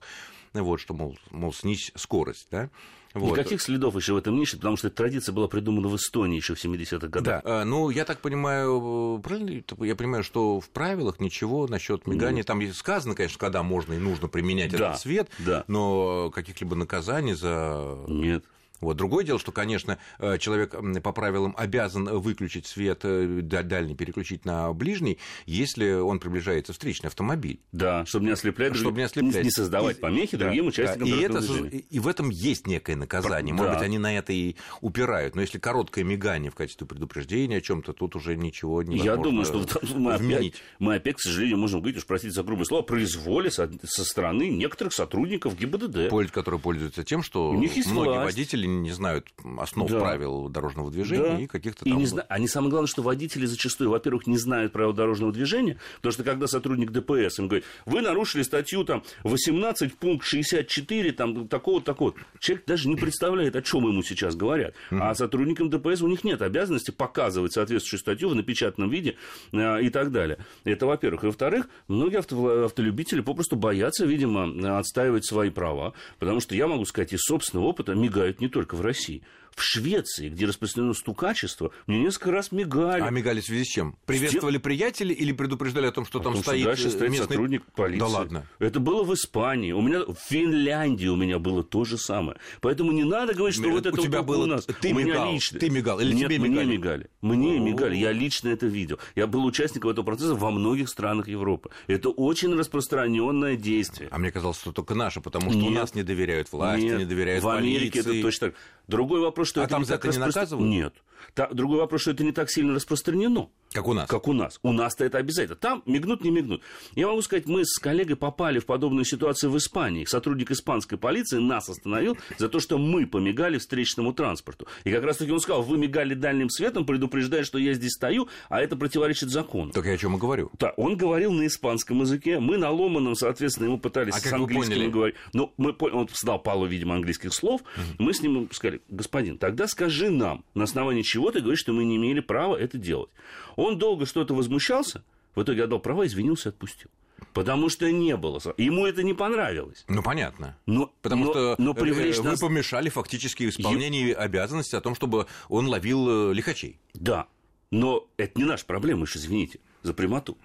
вот, 0.54 0.80
что, 0.80 0.94
мол, 0.94 1.18
мол 1.32 1.54
снизь 1.54 1.92
скорость, 1.96 2.48
да, 2.52 2.70
вот. 3.14 3.38
Никаких 3.38 3.62
следов 3.62 3.96
еще 3.96 4.14
в 4.14 4.18
этом 4.18 4.36
нет, 4.36 4.50
потому 4.52 4.76
что 4.76 4.88
эта 4.88 4.98
традиция 4.98 5.34
была 5.34 5.48
придумана 5.48 5.88
в 5.88 5.96
Эстонии 5.96 6.38
еще 6.38 6.56
в 6.56 6.64
70-х 6.64 7.08
годах. 7.08 7.44
Да, 7.44 7.64
ну, 7.64 7.92
я 7.92 8.06
так 8.06 8.20
понимаю, 8.20 9.22
правильно, 9.24 9.64
я 9.86 9.96
понимаю, 9.96 10.24
что 10.24 10.60
в 10.60 10.70
правилах 10.70 11.20
ничего 11.20 11.68
насчет 11.68 12.08
мигания, 12.08 12.42
mm. 12.42 12.46
там 12.46 12.74
сказано, 12.74 13.14
конечно, 13.14 13.38
когда 13.38 13.62
можно 13.62 13.94
и 13.94 14.00
нужно 14.00 14.28
применять 14.28 14.72
да, 14.72 14.78
этот 14.78 15.00
свет, 15.00 15.30
да. 15.40 15.64
но 15.68 16.32
каких-либо 16.32 16.76
наказаний 16.76 17.34
за... 17.34 18.00
Нет. 18.08 18.46
Вот. 18.84 18.98
Другое 18.98 19.24
дело, 19.24 19.40
что, 19.40 19.52
конечно, 19.52 19.98
э, 20.20 20.38
человек 20.38 20.76
по 21.04 21.12
правилам 21.12 21.54
обязан 21.58 22.06
выключить 22.06 22.68
свет 22.68 23.02
э, 23.04 23.42
дальний, 23.42 23.96
переключить 23.96 24.46
на 24.46 24.72
ближний, 24.74 25.20
если 25.46 25.94
он 25.94 26.20
приближается 26.20 26.74
встречный 26.74 27.08
автомобиль. 27.08 27.60
Да, 27.72 28.06
чтобы 28.06 28.26
не 28.26 28.32
ослеплять, 28.32 28.76
чтобы 28.76 28.98
не, 28.98 29.04
ослеплять. 29.04 29.44
не 29.44 29.52
создавать 29.52 30.00
помехи 30.00 30.36
и, 30.36 30.38
другим 30.38 30.66
да, 30.66 30.70
участникам 30.70 31.10
да. 31.10 31.16
и, 31.16 31.20
это, 31.22 31.78
и 31.90 32.00
в 32.00 32.08
этом 32.08 32.30
есть 32.30 32.68
некое 32.68 32.96
наказание. 32.96 33.54
Может 33.54 33.74
да. 33.74 33.78
быть, 33.78 33.86
они 33.86 33.98
на 33.98 34.18
это 34.18 34.34
и 34.34 34.56
упирают. 34.82 35.36
Но 35.36 35.42
если 35.42 35.60
короткое 35.60 36.04
мигание 36.04 36.52
в 36.52 36.56
качестве 36.56 36.86
предупреждения 36.88 37.58
о 37.58 37.62
чем-то, 37.62 37.94
тут 37.94 38.16
уже 38.16 38.36
ничего 38.36 38.84
не 38.84 38.98
Я 38.98 39.16
думаю, 39.18 39.46
что 39.46 39.66
мы 39.96 40.14
опять, 40.14 40.54
мы 40.80 40.96
опять, 40.96 41.16
к 41.18 41.20
сожалению, 41.20 41.58
можем 41.58 41.80
говорить, 41.80 41.98
уж 41.98 42.06
простите 42.06 42.34
за 42.34 42.44
грубое 42.44 42.66
слово, 42.66 42.82
произволе 42.82 43.52
со, 43.52 43.70
со 43.84 44.04
стороны 44.04 44.50
некоторых 44.50 44.94
сотрудников 44.94 45.58
ГИБДД. 45.58 46.10
Которые 46.34 46.60
пользуются 46.60 47.04
тем, 47.04 47.22
что 47.22 47.54
многие 47.54 47.84
власть. 47.92 48.26
водители 48.26 48.66
не 48.82 48.92
знают 48.92 49.28
основ 49.60 49.90
Да. 49.90 50.00
правил 50.00 50.50
дорожного 50.50 50.92
движения 50.92 51.24
Да. 51.36 51.40
и 51.40 51.48
каких-то 51.48 51.86
И 51.86 51.90
там... 51.90 52.00
не 52.00 52.06
зна- 52.06 52.26
Они 52.30 52.48
самое 52.48 52.72
главное, 52.72 52.88
что 52.88 53.02
водители 53.02 53.46
зачастую, 53.46 53.90
во-первых, 53.90 54.28
не 54.28 54.38
знают 54.38 54.72
правил 54.74 54.94
дорожного 54.94 55.32
движения, 55.32 55.78
потому 55.98 56.14
что 56.14 56.24
когда 56.24 56.48
сотрудник 56.48 56.92
ДПС 56.92 57.40
им 57.40 57.48
говорит, 57.48 57.66
вы 57.86 58.02
нарушили 58.02 58.42
статью 58.44 58.84
там 58.84 59.04
18, 59.24 59.96
пункт 59.96 60.26
64, 60.26 61.12
там 61.14 61.48
такого-то, 61.48 61.86
такого 61.86 62.14
человек 62.40 62.66
даже 62.66 62.88
не 62.90 62.96
представляет, 62.96 63.56
о 63.56 63.62
чем 63.62 63.86
ему 63.88 64.02
сейчас 64.04 64.36
говорят. 64.36 64.74
А 64.92 65.14
сотрудникам 65.16 65.70
ДПС 65.70 66.02
у 66.02 66.08
них 66.08 66.24
нет 66.24 66.42
обязанности 66.42 66.92
показывать 66.92 67.54
соответствующую 67.54 68.00
статью 68.00 68.30
в 68.30 68.36
напечатанном 68.36 68.90
виде 68.90 69.16
э, 69.52 69.84
и 69.84 69.90
так 69.90 70.12
далее. 70.12 70.38
Это, 70.64 70.86
во-первых. 70.86 71.24
И, 71.24 71.28
во-вторых, 71.28 71.68
многие 71.88 72.18
авто- 72.20 72.66
автолюбители 72.66 73.22
попросту 73.22 73.56
боятся, 73.56 74.06
видимо, 74.06 74.78
отстаивать 74.80 75.26
свои 75.26 75.50
права, 75.50 75.94
потому 76.20 76.40
что 76.40 76.56
я 76.56 76.68
могу 76.68 76.86
сказать 76.86 77.14
из 77.14 77.20
собственного 77.22 77.68
опыта, 77.68 77.94
мигают 77.94 78.40
не 78.42 78.48
только 78.48 78.63
в 78.72 78.80
России. 78.80 79.24
В 79.56 79.62
Швеции, 79.64 80.30
где 80.30 80.46
распространено 80.46 80.94
стукачество, 80.94 81.72
мне 81.88 82.00
несколько 82.02 82.32
раз 82.32 82.52
мигали. 82.52 83.02
А 83.02 83.10
мигали 83.10 83.40
в 83.42 83.46
связи 83.46 83.64
с 83.66 83.68
чем? 83.68 83.96
Приветствовали 84.06 84.58
приятелей 84.58 85.14
или 85.14 85.32
предупреждали 85.32 85.86
о 85.88 85.92
том, 85.92 86.06
что 86.06 86.20
там 86.20 86.34
Потому 86.34 86.44
что 86.44 86.52
стоит 86.52 86.64
дальше 86.66 86.88
э, 86.88 86.92
стоит 86.92 87.12
местный... 87.12 87.28
сотрудник 87.28 87.64
полиции. 87.76 88.00
Да 88.00 88.08
ладно. 88.08 88.48
Это 88.60 88.80
было 88.80 89.04
в 89.04 89.14
Испании. 89.14 89.72
У 89.72 89.82
меня 89.82 90.00
в 90.06 90.16
Финляндии 90.28 91.08
у 91.08 91.16
меня 91.16 91.40
было 91.40 91.64
то 91.64 91.86
же 91.86 91.98
самое. 91.98 92.38
Поэтому 92.62 92.92
не 92.92 93.04
надо 93.04 93.34
говорить, 93.34 93.56
что 93.58 93.68
У 93.68 93.72
вот 93.72 93.86
это 93.86 93.98
тебя 94.02 94.20
вот 94.22 94.28
было- 94.28 94.44
у 94.44 94.48
нас. 94.48 94.66
ты 94.66 94.92
у 94.92 94.96
меня 94.96 95.06
мигал, 95.14 95.34
лично. 95.34 95.60
ты 95.60 95.70
мигал 95.70 96.00
или 96.00 96.14
Нет, 96.14 96.28
тебе 96.30 96.40
мне 96.40 96.50
мигали? 96.50 96.68
мигали. 96.68 97.10
Мне 97.22 97.56
О. 97.58 97.60
мигали. 97.60 97.96
Я 97.96 98.12
лично 98.12 98.50
это 98.50 98.66
видел. 98.66 99.00
Я 99.16 99.28
был 99.28 99.46
участником 99.46 99.92
этого 99.92 100.06
процесса 100.06 100.36
во 100.36 100.52
многих 100.52 100.90
странах 100.90 101.28
Европы. 101.28 101.70
Это 101.88 102.10
очень 102.10 102.54
распространенное 102.56 103.56
действие. 103.56 104.10
А 104.12 104.18
мне 104.18 104.32
казалось, 104.32 104.58
что 104.60 104.72
только 104.72 104.96
наши, 104.96 105.22
потому 105.22 105.50
что 105.52 105.60
у 105.60 105.70
Нет. 105.70 105.74
нас 105.74 105.96
не 105.96 106.04
доверяют 106.04 106.52
власти, 106.52 106.86
Нет, 106.86 107.00
не 107.00 107.06
доверяют 107.06 107.44
в 107.44 107.50
Америке 107.50 108.02
полиции. 108.04 108.12
это 108.20 108.22
точно 108.22 108.48
так. 108.48 108.56
Другой 108.88 109.22
вопрос, 109.22 109.43
что 109.46 109.64
А 109.64 109.68
там 109.68 109.86
за 109.86 109.96
это 109.96 110.08
не 110.10 110.18
наказывают? 110.18 110.70
Нет. 110.70 110.94
Та- 111.34 111.48
другой 111.54 111.80
вопрос, 111.80 112.02
что 112.02 112.12
это 112.12 112.24
не 112.24 112.32
так 112.32 112.50
сильно 112.50 112.74
распространено. 112.74 113.50
Как 113.72 113.88
у 113.88 113.94
нас. 113.94 114.08
Как 114.08 114.28
у 114.28 114.34
нас. 114.34 114.60
У 114.62 114.72
нас-то 114.72 115.04
это 115.04 115.18
обязательно. 115.18 115.56
Там 115.56 115.82
мигнут, 115.88 116.24
не 116.24 116.30
мигнут. 116.30 116.62
Я 116.96 117.08
могу 117.08 117.22
сказать, 117.24 117.48
мы 117.48 117.66
с 117.66 117.80
коллегой 117.80 118.16
попали 118.16 118.60
в 118.60 118.68
подобную 118.68 119.04
ситуацию 119.04 119.50
в 119.50 119.58
Испании. 119.58 120.06
Сотрудник 120.06 120.52
испанской 120.52 120.98
полиции 121.00 121.40
нас 121.40 121.70
остановил 121.70 122.16
за 122.38 122.50
то, 122.50 122.60
что 122.60 122.78
мы 122.78 123.08
помигали 123.08 123.58
встречному 123.58 124.14
транспорту. 124.14 124.68
И 124.84 124.92
как 124.92 125.04
раз 125.04 125.18
таки 125.18 125.32
он 125.32 125.40
сказал, 125.40 125.64
вы 125.64 125.80
мигали 125.80 126.14
дальним 126.14 126.50
светом, 126.52 126.86
предупреждая, 126.86 127.44
что 127.44 127.58
я 127.58 127.74
здесь 127.74 127.94
стою, 127.94 128.28
а 128.50 128.62
это 128.62 128.76
противоречит 128.76 129.30
закону. 129.30 129.72
Так 129.72 129.86
я 129.88 129.94
о 129.94 129.98
чем 129.98 130.16
и 130.18 130.20
говорю. 130.20 130.52
Да, 130.60 130.74
он 130.78 130.96
говорил 130.96 131.32
на 131.32 131.48
испанском 131.48 132.02
языке, 132.02 132.40
мы 132.40 132.58
на 132.58 132.70
ломаном, 132.70 133.16
соответственно, 133.16 133.66
ему 133.68 133.80
пытались 133.80 134.14
А 134.14 134.20
с 134.20 134.32
английским 134.34 134.72
поняли? 134.76 134.90
говорить. 134.90 135.16
Но 135.34 135.52
мы, 135.58 135.74
по- 135.74 135.86
он 135.86 136.08
знал 136.14 136.38
пару, 136.38 136.66
видимо, 136.66 136.94
английских 136.94 137.34
слов. 137.34 137.62
Мы 137.98 138.14
с 138.14 138.22
ним 138.22 138.48
сказали, 138.52 138.82
господин, 138.88 139.40
тогда 139.40 139.68
скажи 139.68 140.12
нам, 140.12 140.46
на 140.54 140.66
основании 140.66 141.02
чего 141.14 141.32
ты 141.32 141.42
говоришь, 141.42 141.60
что 141.60 141.74
мы 141.74 141.84
не 141.86 141.98
имели 141.98 142.22
права 142.22 142.56
это 142.56 142.80
делать. 142.80 143.10
Он 143.56 143.78
долго 143.78 144.08
что-то 144.08 144.34
возмущался, 144.34 145.04
в 145.36 145.44
итоге 145.44 145.64
отдал 145.64 145.80
права, 145.80 146.08
извинился 146.08 146.50
отпустил. 146.50 146.90
Потому 147.34 147.70
что 147.70 147.90
не 147.92 148.18
было. 148.18 148.42
Ему 148.58 148.88
это 148.88 149.04
не 149.04 149.14
понравилось. 149.14 149.86
Ну, 149.88 150.02
понятно. 150.02 150.58
Но, 150.66 150.92
Потому 151.04 151.26
но- 151.26 151.32
что 151.32 151.56
но 151.60 151.72
э, 151.72 151.76
привлечь 151.76 152.18
вы 152.18 152.32
нас... 152.32 152.40
помешали 152.40 152.90
фактически 152.90 153.48
исполнению 153.48 154.20
обязанности 154.20 154.76
о 154.76 154.82
том, 154.82 154.96
чтобы 154.96 155.28
он 155.50 155.68
ловил 155.68 156.32
э, 156.32 156.34
лихачей. 156.34 156.80
Да, 156.96 157.28
но 157.70 158.08
это 158.18 158.40
не 158.40 158.46
наша 158.46 158.66
проблема, 158.66 159.04
уж 159.04 159.16
извините 159.16 159.60
за 159.84 159.94
прямоту. 159.94 160.38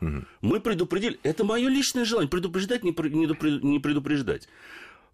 Мы 0.42 0.60
предупредили, 0.60 1.18
это 1.22 1.44
мое 1.44 1.68
личное 1.68 2.04
желание, 2.04 2.28
предупреждать, 2.28 2.84
не, 2.84 2.90
не 2.90 3.66
не 3.66 3.78
предупреждать. 3.78 4.48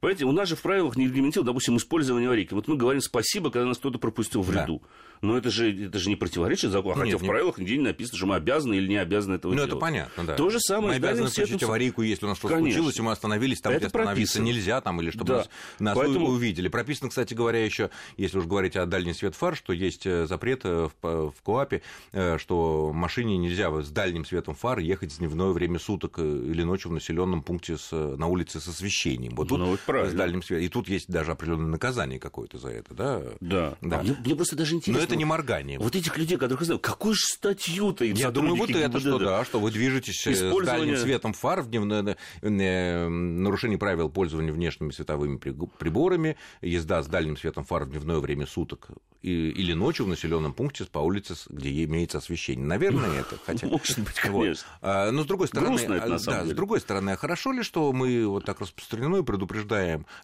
Понимаете, 0.04 0.26
у 0.26 0.32
нас 0.32 0.48
же 0.50 0.54
в 0.56 0.60
правилах 0.60 0.96
не 0.96 1.06
регламентировано, 1.06 1.46
допустим, 1.52 1.78
использование 1.78 2.28
аварийки. 2.28 2.52
Вот 2.52 2.68
мы 2.68 2.76
говорим 2.76 3.00
спасибо, 3.00 3.50
когда 3.50 3.66
нас 3.66 3.78
кто-то 3.78 3.98
пропустил 3.98 4.42
в 4.42 4.52
Да. 4.52 4.60
ряду. 4.62 4.82
Но 5.22 5.38
это 5.38 5.50
же, 5.50 5.86
это 5.86 5.98
же 5.98 6.10
не 6.10 6.16
противоречит 6.16 6.70
закону. 6.70 6.96
Хотя 6.96 7.06
Нет, 7.06 7.18
в 7.20 7.22
не- 7.22 7.28
правилах 7.30 7.56
нигде 7.56 7.78
не 7.78 7.84
написано, 7.84 8.18
что 8.18 8.26
мы 8.26 8.34
обязаны 8.34 8.74
или 8.74 8.86
не 8.88 8.96
обязаны 8.98 9.36
этого 9.36 9.52
Ну, 9.52 9.56
делать. 9.56 9.70
это 9.70 9.78
понятно, 9.78 10.24
да. 10.24 10.34
То 10.36 10.50
же 10.50 10.60
самое 10.60 10.88
Мы 10.88 10.94
обязаны 10.96 11.28
включить 11.28 11.48
светом. 11.48 11.68
аварийку, 11.70 12.02
если 12.02 12.26
у 12.26 12.28
нас 12.28 12.36
что-то 12.36 12.58
случилось, 12.58 12.98
и 12.98 13.00
мы 13.02 13.12
остановились 13.12 13.60
там, 13.62 13.72
Это 13.72 13.78
где 13.78 13.86
остановиться 13.86 14.34
прописано. 14.34 14.44
нельзя, 14.44 14.80
там, 14.82 15.00
или 15.00 15.08
чтобы 15.10 15.24
Да. 15.28 15.36
нас, 15.38 15.48
нас 15.78 15.96
Поэтому- 15.96 16.26
увидели. 16.26 16.68
Прописано, 16.68 17.08
кстати 17.08 17.32
говоря, 17.32 17.64
еще, 17.64 17.88
если 18.18 18.36
уж 18.36 18.44
говорить 18.44 18.76
о 18.76 18.84
дальний 18.84 19.14
свет 19.14 19.34
фар, 19.34 19.56
что 19.56 19.72
есть 19.72 20.04
э, 20.04 20.26
запрет 20.26 20.60
э, 20.64 20.88
в, 21.00 21.30
в 21.30 21.42
КОАПе, 21.42 21.80
э, 22.12 22.36
что 22.36 22.92
машине 22.92 23.38
нельзя 23.38 23.70
с 23.82 23.88
дальним 23.88 24.26
светом 24.26 24.54
фар 24.54 24.78
ехать 24.80 25.10
в 25.12 25.18
дневное 25.18 25.52
время 25.52 25.78
суток 25.78 26.18
или 26.18 26.62
ночью 26.64 26.90
в 26.90 26.94
населенном 26.94 27.40
пункте 27.42 27.78
с, 27.78 27.92
на 27.92 28.26
улице 28.26 28.60
с 28.60 28.68
освещением. 28.68 29.36
Вот 29.36 29.48
тут 29.48 29.58
Ну, 29.58 29.66
вот 29.70 29.80
правильно. 30.00 30.12
с 30.14 30.18
дальним 30.18 30.42
светом. 30.42 30.64
И 30.64 30.68
тут 30.68 30.88
есть 30.88 31.08
даже 31.08 31.32
определенное 31.32 31.66
наказание 31.68 32.18
какое-то 32.18 32.58
за 32.58 32.68
это, 32.68 32.94
да? 32.94 33.22
Да. 33.40 33.76
Да. 33.80 34.00
А 34.00 34.02
Мне, 34.02 34.16
мне 34.24 34.34
просто 34.36 34.56
даже 34.56 34.74
интересно. 34.74 35.00
Но 35.00 35.04
это 35.04 35.16
не 35.16 35.24
вот- 35.24 35.30
моргание. 35.30 35.78
Вот 35.78 35.94
этих 35.96 36.16
людей, 36.18 36.36
которых 36.36 36.60
я 36.60 36.66
знаю, 36.66 36.80
какую 36.80 37.14
же 37.14 37.24
статью-то 37.24 38.04
им 38.04 38.14
Я 38.16 38.30
думаю, 38.30 38.56
вот 38.56 38.70
это, 38.70 39.00
что 39.00 39.18
да, 39.18 39.44
что 39.44 39.60
вы 39.60 39.70
движетесь 39.70 40.26
э, 40.26 40.34
с 40.34 40.38
Использование- 40.38 40.64
дальним 40.86 40.96
светом 40.96 41.32
фар 41.32 41.62
в 41.62 41.68
дневное, 41.70 42.16
э, 42.42 43.08
нарушение 43.08 43.78
правил 43.78 44.08
пользования 44.10 44.52
внешними 44.52 44.90
световыми 44.90 45.36
приборами, 45.36 46.36
езда 46.62 47.02
с 47.02 47.06
дальним 47.06 47.36
светом 47.36 47.64
фар 47.64 47.84
в 47.84 47.90
дневное 47.90 48.18
время 48.18 48.46
суток 48.46 48.88
и- 49.22 49.50
или 49.50 49.72
ночью 49.72 50.06
в 50.06 50.08
населенном 50.08 50.52
пункте 50.52 50.84
по 50.84 50.98
улице, 50.98 51.34
где 51.48 51.84
имеется 51.84 52.18
освещение. 52.18 52.64
Наверное, 52.66 53.10
это. 53.20 53.38
Хотя, 53.46 53.66
Может 53.66 53.98
быть, 54.00 54.22
Вот. 54.28 54.42
конечно. 54.42 54.66
А, 54.82 55.10
Но 55.10 55.22
с 55.22 55.26
другой 55.26 55.48
стороны, 55.48 55.68
Грустно 55.70 55.94
это, 55.94 56.06
на 56.08 56.14
а, 56.16 56.18
самом 56.18 56.38
да, 56.38 56.42
деле. 56.44 56.54
с 56.54 56.56
другой 56.56 56.80
стороны, 56.80 57.10
а 57.10 57.16
хорошо 57.16 57.52
ли, 57.52 57.62
что 57.62 57.92
мы 57.92 58.26
вот 58.26 58.44
так 58.44 58.60
распространено 58.60 59.16
и 59.18 59.22
предупреждаем 59.22 59.73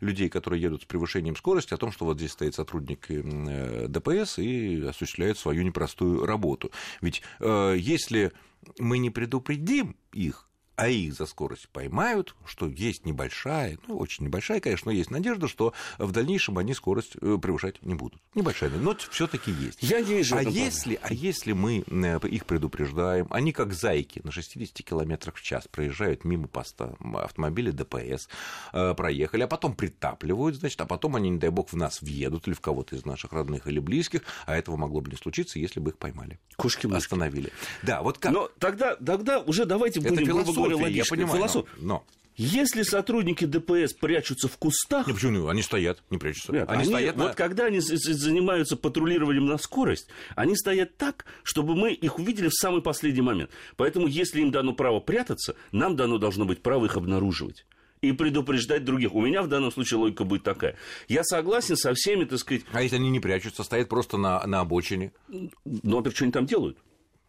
людей, 0.01 0.29
которые 0.29 0.63
едут 0.63 0.83
с 0.83 0.85
превышением 0.85 1.37
скорости, 1.37 1.75
о 1.75 1.77
том, 1.77 1.93
что 1.93 2.05
вот 2.05 2.19
здесь 2.19 2.33
стоит 2.33 2.55
сотрудник 2.55 3.11
э, 3.11 3.87
ДПС 3.89 4.39
и 4.39 4.83
осуществляет 4.83 5.39
свою 5.39 5.63
непростую 5.63 6.27
работу. 6.27 6.71
Ведь 7.01 7.23
э, 7.41 7.77
если 7.79 8.33
мы 8.79 8.99
не 8.99 9.11
предупредим 9.11 9.97
их, 10.13 10.50
а 10.81 10.89
их 10.89 11.13
за 11.13 11.27
скорость 11.27 11.69
поймают, 11.69 12.35
что 12.47 12.67
есть 12.67 13.05
небольшая, 13.05 13.77
ну, 13.87 13.99
очень 13.99 14.25
небольшая, 14.25 14.61
конечно, 14.61 14.91
но 14.91 14.97
есть 14.97 15.11
надежда, 15.11 15.47
что 15.47 15.75
в 15.99 16.11
дальнейшем 16.11 16.57
они 16.57 16.73
скорость 16.73 17.17
э, 17.21 17.37
превышать 17.41 17.83
не 17.83 17.95
будут. 17.95 18.19
Небольшая, 18.35 18.71
но 18.71 18.97
все 19.11 19.27
таки 19.27 19.51
есть. 19.51 19.83
Я 19.83 20.01
не 20.01 20.15
вижу 20.15 20.37
А 20.37 20.43
если, 20.43 20.99
а 21.03 21.13
если 21.13 21.53
мы 21.53 21.85
э, 21.87 22.19
их 22.29 22.47
предупреждаем, 22.47 23.27
они 23.29 23.53
как 23.53 23.75
зайки 23.75 24.23
на 24.25 24.33
60 24.33 24.75
км 24.83 25.33
в 25.35 25.43
час 25.43 25.69
проезжают 25.69 26.25
мимо 26.25 26.49
поста 26.49 26.95
автомобиля 27.13 27.73
ДПС, 27.73 28.31
э, 28.73 28.95
проехали, 28.95 29.43
а 29.43 29.49
потом 29.49 29.75
притапливают, 29.75 30.57
значит, 30.57 30.81
а 30.81 30.87
потом 30.87 31.15
они, 31.17 31.29
не 31.29 31.39
дай 31.39 31.51
бог, 31.51 31.71
в 31.71 31.77
нас 31.77 32.01
въедут 32.01 32.49
или 32.49 32.55
в 32.55 32.61
кого-то 32.63 32.97
из 32.97 33.05
наших 33.05 33.35
родных 33.35 33.67
или 33.67 33.81
близких, 33.81 34.23
а 34.47 34.57
этого 34.57 34.79
могло 34.79 35.03
бы 35.03 35.11
не 35.11 35.19
случиться, 35.19 35.59
если 35.59 35.79
бы 35.79 35.91
их 35.91 35.99
поймали, 35.99 36.41
Кошки-мышки. 36.57 37.05
остановили. 37.05 37.53
Да, 37.83 38.01
вот 38.01 38.17
как... 38.17 38.33
Но 38.33 38.49
тогда, 38.59 38.97
тогда 38.97 39.41
уже 39.41 39.67
давайте 39.67 40.01
Это 40.01 40.09
будем, 40.09 40.25
грубо 40.25 40.70
философия, 40.79 40.97
я 40.99 41.05
понимаю, 41.09 41.37
Философ- 41.37 41.67
но... 41.79 41.87
но... 41.87 42.05
Если 42.37 42.85
сотрудники 42.85 43.45
ДПС 43.45 43.93
прячутся 43.93 44.49
в 44.49 44.57
кустах, 44.57 45.07
Не, 45.07 45.13
почему? 45.13 45.49
Они 45.49 45.61
стоят, 45.61 46.03
не 46.09 46.17
прячутся. 46.17 46.53
Нет, 46.53 46.69
они, 46.71 46.83
они- 46.85 46.91
стоят 46.91 47.17
на- 47.17 47.25
вот 47.25 47.35
когда 47.35 47.67
они 47.67 47.81
занимаются 47.81 48.77
патрулированием 48.79 49.45
на 49.47 49.59
скорость, 49.59 50.09
они 50.37 50.57
стоят 50.57 50.97
так, 50.97 51.27
чтобы 51.43 51.75
мы 51.77 51.93
их 51.93 52.19
увидели 52.19 52.49
в 52.49 52.55
самый 52.55 52.81
последний 52.81 53.21
момент. 53.21 53.51
Поэтому, 53.77 54.07
если 54.07 54.41
им 54.41 54.51
дано 54.53 54.73
право 54.73 55.01
прятаться, 55.01 55.55
нам 55.73 55.97
дано 55.97 56.17
должно 56.17 56.47
быть 56.47 56.63
право 56.63 56.87
их 56.87 56.97
обнаруживать 56.97 57.67
и 58.01 58.13
предупреждать 58.13 58.87
других. 58.87 59.15
У 59.15 59.21
меня 59.21 59.43
в 59.43 59.49
данном 59.49 59.71
случае 59.71 59.99
логика 59.99 60.25
будет 60.25 60.43
такая. 60.43 60.77
Я 61.09 61.23
согласен 61.25 61.77
со 61.77 61.93
всеми, 61.93 62.25
так 62.25 62.39
сказать, 62.39 62.63
А 62.73 62.83
если 62.83 62.97
они 62.97 63.11
не 63.11 63.21
прячутся, 63.21 63.63
стоят 63.65 63.91
просто 63.91 64.17
на, 64.17 64.47
на 64.47 64.61
обочине? 64.61 65.13
но 65.29 65.51
во-первых, 65.97 66.15
что 66.17 66.25
они 66.25 66.33
там 66.33 66.47
делают? 66.47 66.79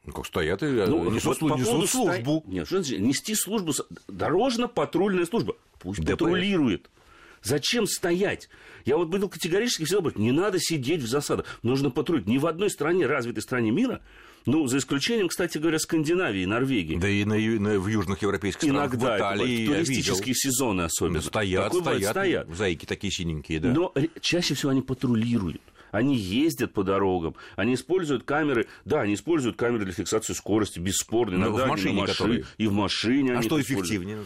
Ну, 0.05 0.13
как 0.13 0.25
стоят 0.25 0.63
и 0.63 0.65
э, 0.65 0.85
Ну, 0.87 1.11
несут, 1.11 1.39
вот 1.41 1.51
по 1.51 1.55
несут 1.57 1.67
поводу 1.67 1.87
службу. 1.87 2.39
ста- 2.41 2.51
Нет, 2.51 2.65
что 2.67 2.81
значит 2.81 2.99
нести 3.01 3.35
службу? 3.35 3.71
Дорожно-патрульная 4.07 5.25
служба. 5.25 5.55
Пусть 5.79 5.99
ДПС. 6.01 6.11
патрулирует. 6.19 6.89
Зачем 7.43 7.87
стоять? 7.87 8.49
Я 8.85 8.97
вот 8.97 9.07
был 9.09 9.27
категорически 9.29 9.83
всегда 9.85 10.01
говорю, 10.01 10.19
не 10.19 10.31
надо 10.31 10.59
сидеть 10.59 11.01
в 11.01 11.07
засадах, 11.07 11.45
нужно 11.63 11.89
патрулировать. 11.89 12.27
Ни 12.29 12.37
в 12.37 12.45
одной 12.45 12.69
стране, 12.69 13.07
развитой 13.07 13.41
стране 13.41 13.71
мира, 13.71 14.01
ну, 14.45 14.65
за 14.67 14.77
исключением, 14.79 15.27
кстати 15.27 15.57
говоря, 15.59 15.77
Скандинавии, 15.79 16.45
Норвегии. 16.45 16.97
Да 16.97 17.07
и 17.09 17.23
на, 17.25 17.35
на- 17.37 17.79
в 17.79 17.87
южных 17.87 18.21
европейских 18.21 18.61
странах, 18.63 18.91
Иногда 18.91 18.97
в 18.97 19.05
это 19.09 19.17
Италии 19.17 19.61
я 19.61 19.67
туристические 19.75 20.35
сезоны 20.35 20.81
особенно. 20.81 21.17
видел. 21.17 21.23
Да 21.25 21.29
стоят, 21.29 21.63
Такое 21.65 21.79
бывает, 21.81 22.01
стоят, 22.03 22.43
стоят. 22.45 22.57
зайки 22.57 22.85
такие 22.85 23.11
синенькие, 23.11 23.59
да. 23.59 23.69
Но 23.69 23.93
чаще 24.19 24.53
всего 24.55 24.71
они 24.71 24.81
патрулируют. 24.81 25.61
Они 25.91 26.15
ездят 26.15 26.73
по 26.73 26.83
дорогам, 26.83 27.35
они 27.55 27.75
используют 27.75 28.23
камеры, 28.23 28.67
да, 28.85 29.01
они 29.01 29.13
используют 29.15 29.57
камеры 29.57 29.85
для 29.85 29.93
фиксации 29.93 30.33
скорости, 30.33 30.79
бесспорно. 30.79 31.37
Но 31.37 31.51
в 31.51 31.67
машине, 31.67 32.01
машин, 32.01 32.15
которые... 32.15 32.45
И 32.57 32.67
в 32.67 32.73
машине 32.73 33.37
А 33.37 33.41
что 33.41 33.59
эффективнее? 33.61 34.19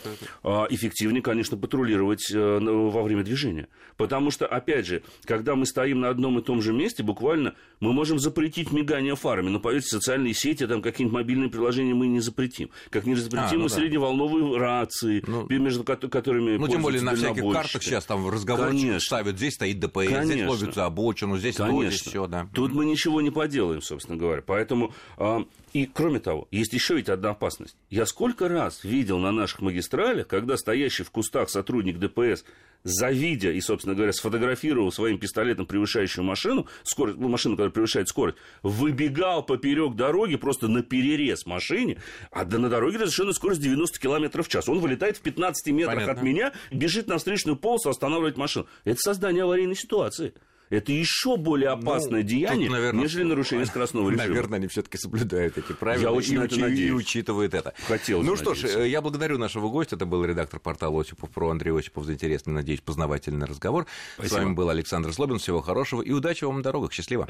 А, 0.43 0.67
эффективнее, 0.69 1.21
конечно, 1.21 1.57
патрулировать 1.57 2.31
э, 2.31 2.59
во 2.59 3.03
время 3.03 3.23
движения. 3.23 3.67
Потому 3.97 4.31
что, 4.31 4.45
опять 4.45 4.85
же, 4.85 5.03
когда 5.25 5.55
мы 5.55 5.65
стоим 5.65 6.01
на 6.01 6.09
одном 6.09 6.39
и 6.39 6.41
том 6.41 6.61
же 6.61 6.73
месте, 6.73 7.03
буквально 7.03 7.55
мы 7.79 7.93
можем 7.93 8.19
запретить 8.19 8.71
мигание 8.71 9.15
фарами. 9.15 9.49
Но, 9.49 9.59
поверьте, 9.59 9.89
социальные 9.89 10.33
сети, 10.33 10.67
там 10.67 10.81
какие-нибудь 10.81 11.15
мобильные 11.15 11.49
приложения 11.49 11.93
мы 11.93 12.07
не 12.07 12.19
запретим. 12.19 12.69
Как 12.89 13.05
не 13.05 13.15
запретим 13.15 13.45
А, 13.47 13.53
ну 13.53 13.63
мы 13.63 13.69
да. 13.69 13.75
средневолновые 13.75 14.57
рации, 14.57 15.23
Ну, 15.25 15.47
между 15.49 15.83
ко- 15.83 15.95
которыми 15.95 16.57
Ну, 16.57 16.67
тем 16.67 16.81
более 16.81 17.01
на 17.01 17.15
всяких 17.15 17.51
картах 17.51 17.81
сейчас 17.83 18.05
там 18.05 18.25
Конечно. 18.29 18.99
ставят, 18.99 19.37
здесь 19.37 19.53
стоит 19.55 19.79
ДПС, 19.79 20.07
здесь 20.07 20.17
Конечно. 20.29 20.49
ловят 20.49 20.75
за 20.75 20.85
обочину, 20.85 21.37
здесь 21.37 21.54
здесь 21.55 21.67
Конечно. 21.67 22.09
все, 22.09 22.27
да. 22.27 22.47
Тут 22.53 22.73
мы 22.73 22.85
ничего 22.85 23.21
не 23.21 23.31
поделаем, 23.31 23.81
собственно 23.81 24.17
говоря. 24.17 24.41
Поэтому, 24.45 24.93
а, 25.17 25.45
и 25.73 25.85
кроме 25.85 26.19
того, 26.19 26.47
есть 26.51 26.73
еще 26.73 26.95
ведь 26.95 27.09
одна 27.09 27.31
опасность. 27.31 27.75
Я 27.89 28.05
сколько 28.05 28.47
раз 28.47 28.83
видел 28.83 29.19
на 29.19 29.31
наших 29.31 29.61
магистралях, 29.61 30.27
когда 30.27 30.57
стоящий 30.57 31.03
в 31.03 31.11
кустах 31.11 31.49
сотрудник 31.49 31.99
ДПС, 31.99 32.45
завидя 32.85 33.51
и, 33.51 33.59
собственно 33.59 33.95
говоря, 33.95 34.13
сфотографировал 34.13 34.91
своим 34.91 35.17
пистолетом 35.17 35.65
превышающую 35.65 36.23
машину, 36.23 36.67
скорость, 36.83 37.17
ну, 37.17 37.27
машину, 37.27 37.55
которая 37.55 37.71
превышает 37.71 38.07
скорость, 38.07 38.37
выбегал 38.63 39.43
поперек 39.43 39.95
дороги 39.95 40.35
просто 40.35 40.67
на 40.67 40.83
перерез 40.83 41.45
машине, 41.45 41.97
а 42.31 42.45
да 42.45 42.59
на 42.59 42.69
дороге 42.69 42.99
разрешенная 42.99 43.33
скорость 43.33 43.61
90 43.61 43.99
км 43.99 44.43
в 44.43 44.47
час. 44.47 44.69
Он 44.69 44.79
вылетает 44.79 45.17
в 45.17 45.21
15 45.21 45.73
метрах 45.73 45.95
Понятно. 45.95 46.13
от 46.13 46.21
меня, 46.21 46.53
бежит 46.71 47.07
на 47.07 47.17
встречную 47.17 47.57
полосу, 47.57 47.89
останавливает 47.89 48.37
машину. 48.37 48.67
Это 48.83 48.99
создание 48.99 49.43
аварийной 49.43 49.75
ситуации. 49.75 50.33
Это 50.69 50.91
еще 50.91 51.37
более 51.37 51.69
опасное 51.69 52.21
Ну, 52.21 52.27
деяние, 52.27 52.67
тут, 52.67 52.77
наверное, 52.77 53.01
нежели 53.03 53.23
нарушение 53.23 53.65
скоростного 53.67 54.09
режима. 54.09 54.27
Наверное, 54.27 54.57
они 54.57 54.67
все-таки 54.67 54.97
соблюдают 54.97 55.57
эти 55.57 55.73
правила 55.73 56.01
Я 56.01 56.11
очень 56.11 56.33
и, 56.41 56.45
это 56.45 56.67
и 56.67 56.91
учитывают 56.91 57.53
это. 57.53 57.73
Хотелось 57.87 58.25
ну 58.25 58.31
бы 58.33 58.37
что 58.37 58.53
ж, 58.53 58.63
надеяться. 58.63 58.79
э, 58.83 58.89
я 58.89 59.01
благодарю 59.01 59.37
нашего 59.37 59.69
гостя. 59.69 59.95
Это 59.95 60.05
был 60.05 60.23
редактор 60.25 60.59
портала 60.59 61.01
Осипов 61.01 61.29
про 61.29 61.49
Андрей 61.49 61.71
Осипов 61.77 62.05
за 62.05 62.13
интересный, 62.13 62.53
надеюсь, 62.53 62.81
познавательный 62.81 63.45
разговор. 63.45 63.85
С 64.15 64.19
Спасибо. 64.19 64.37
вами 64.39 64.53
был 64.53 64.69
Александр 64.69 65.13
Слобин. 65.13 65.37
Всего 65.37 65.61
хорошего 65.61 66.01
и 66.01 66.11
удачи 66.11 66.43
вам 66.45 66.57
на 66.57 66.63
дорогах. 66.63 66.93
Счастливо. 66.93 67.27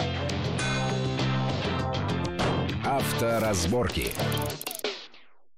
Авторазборки. 2.84 4.14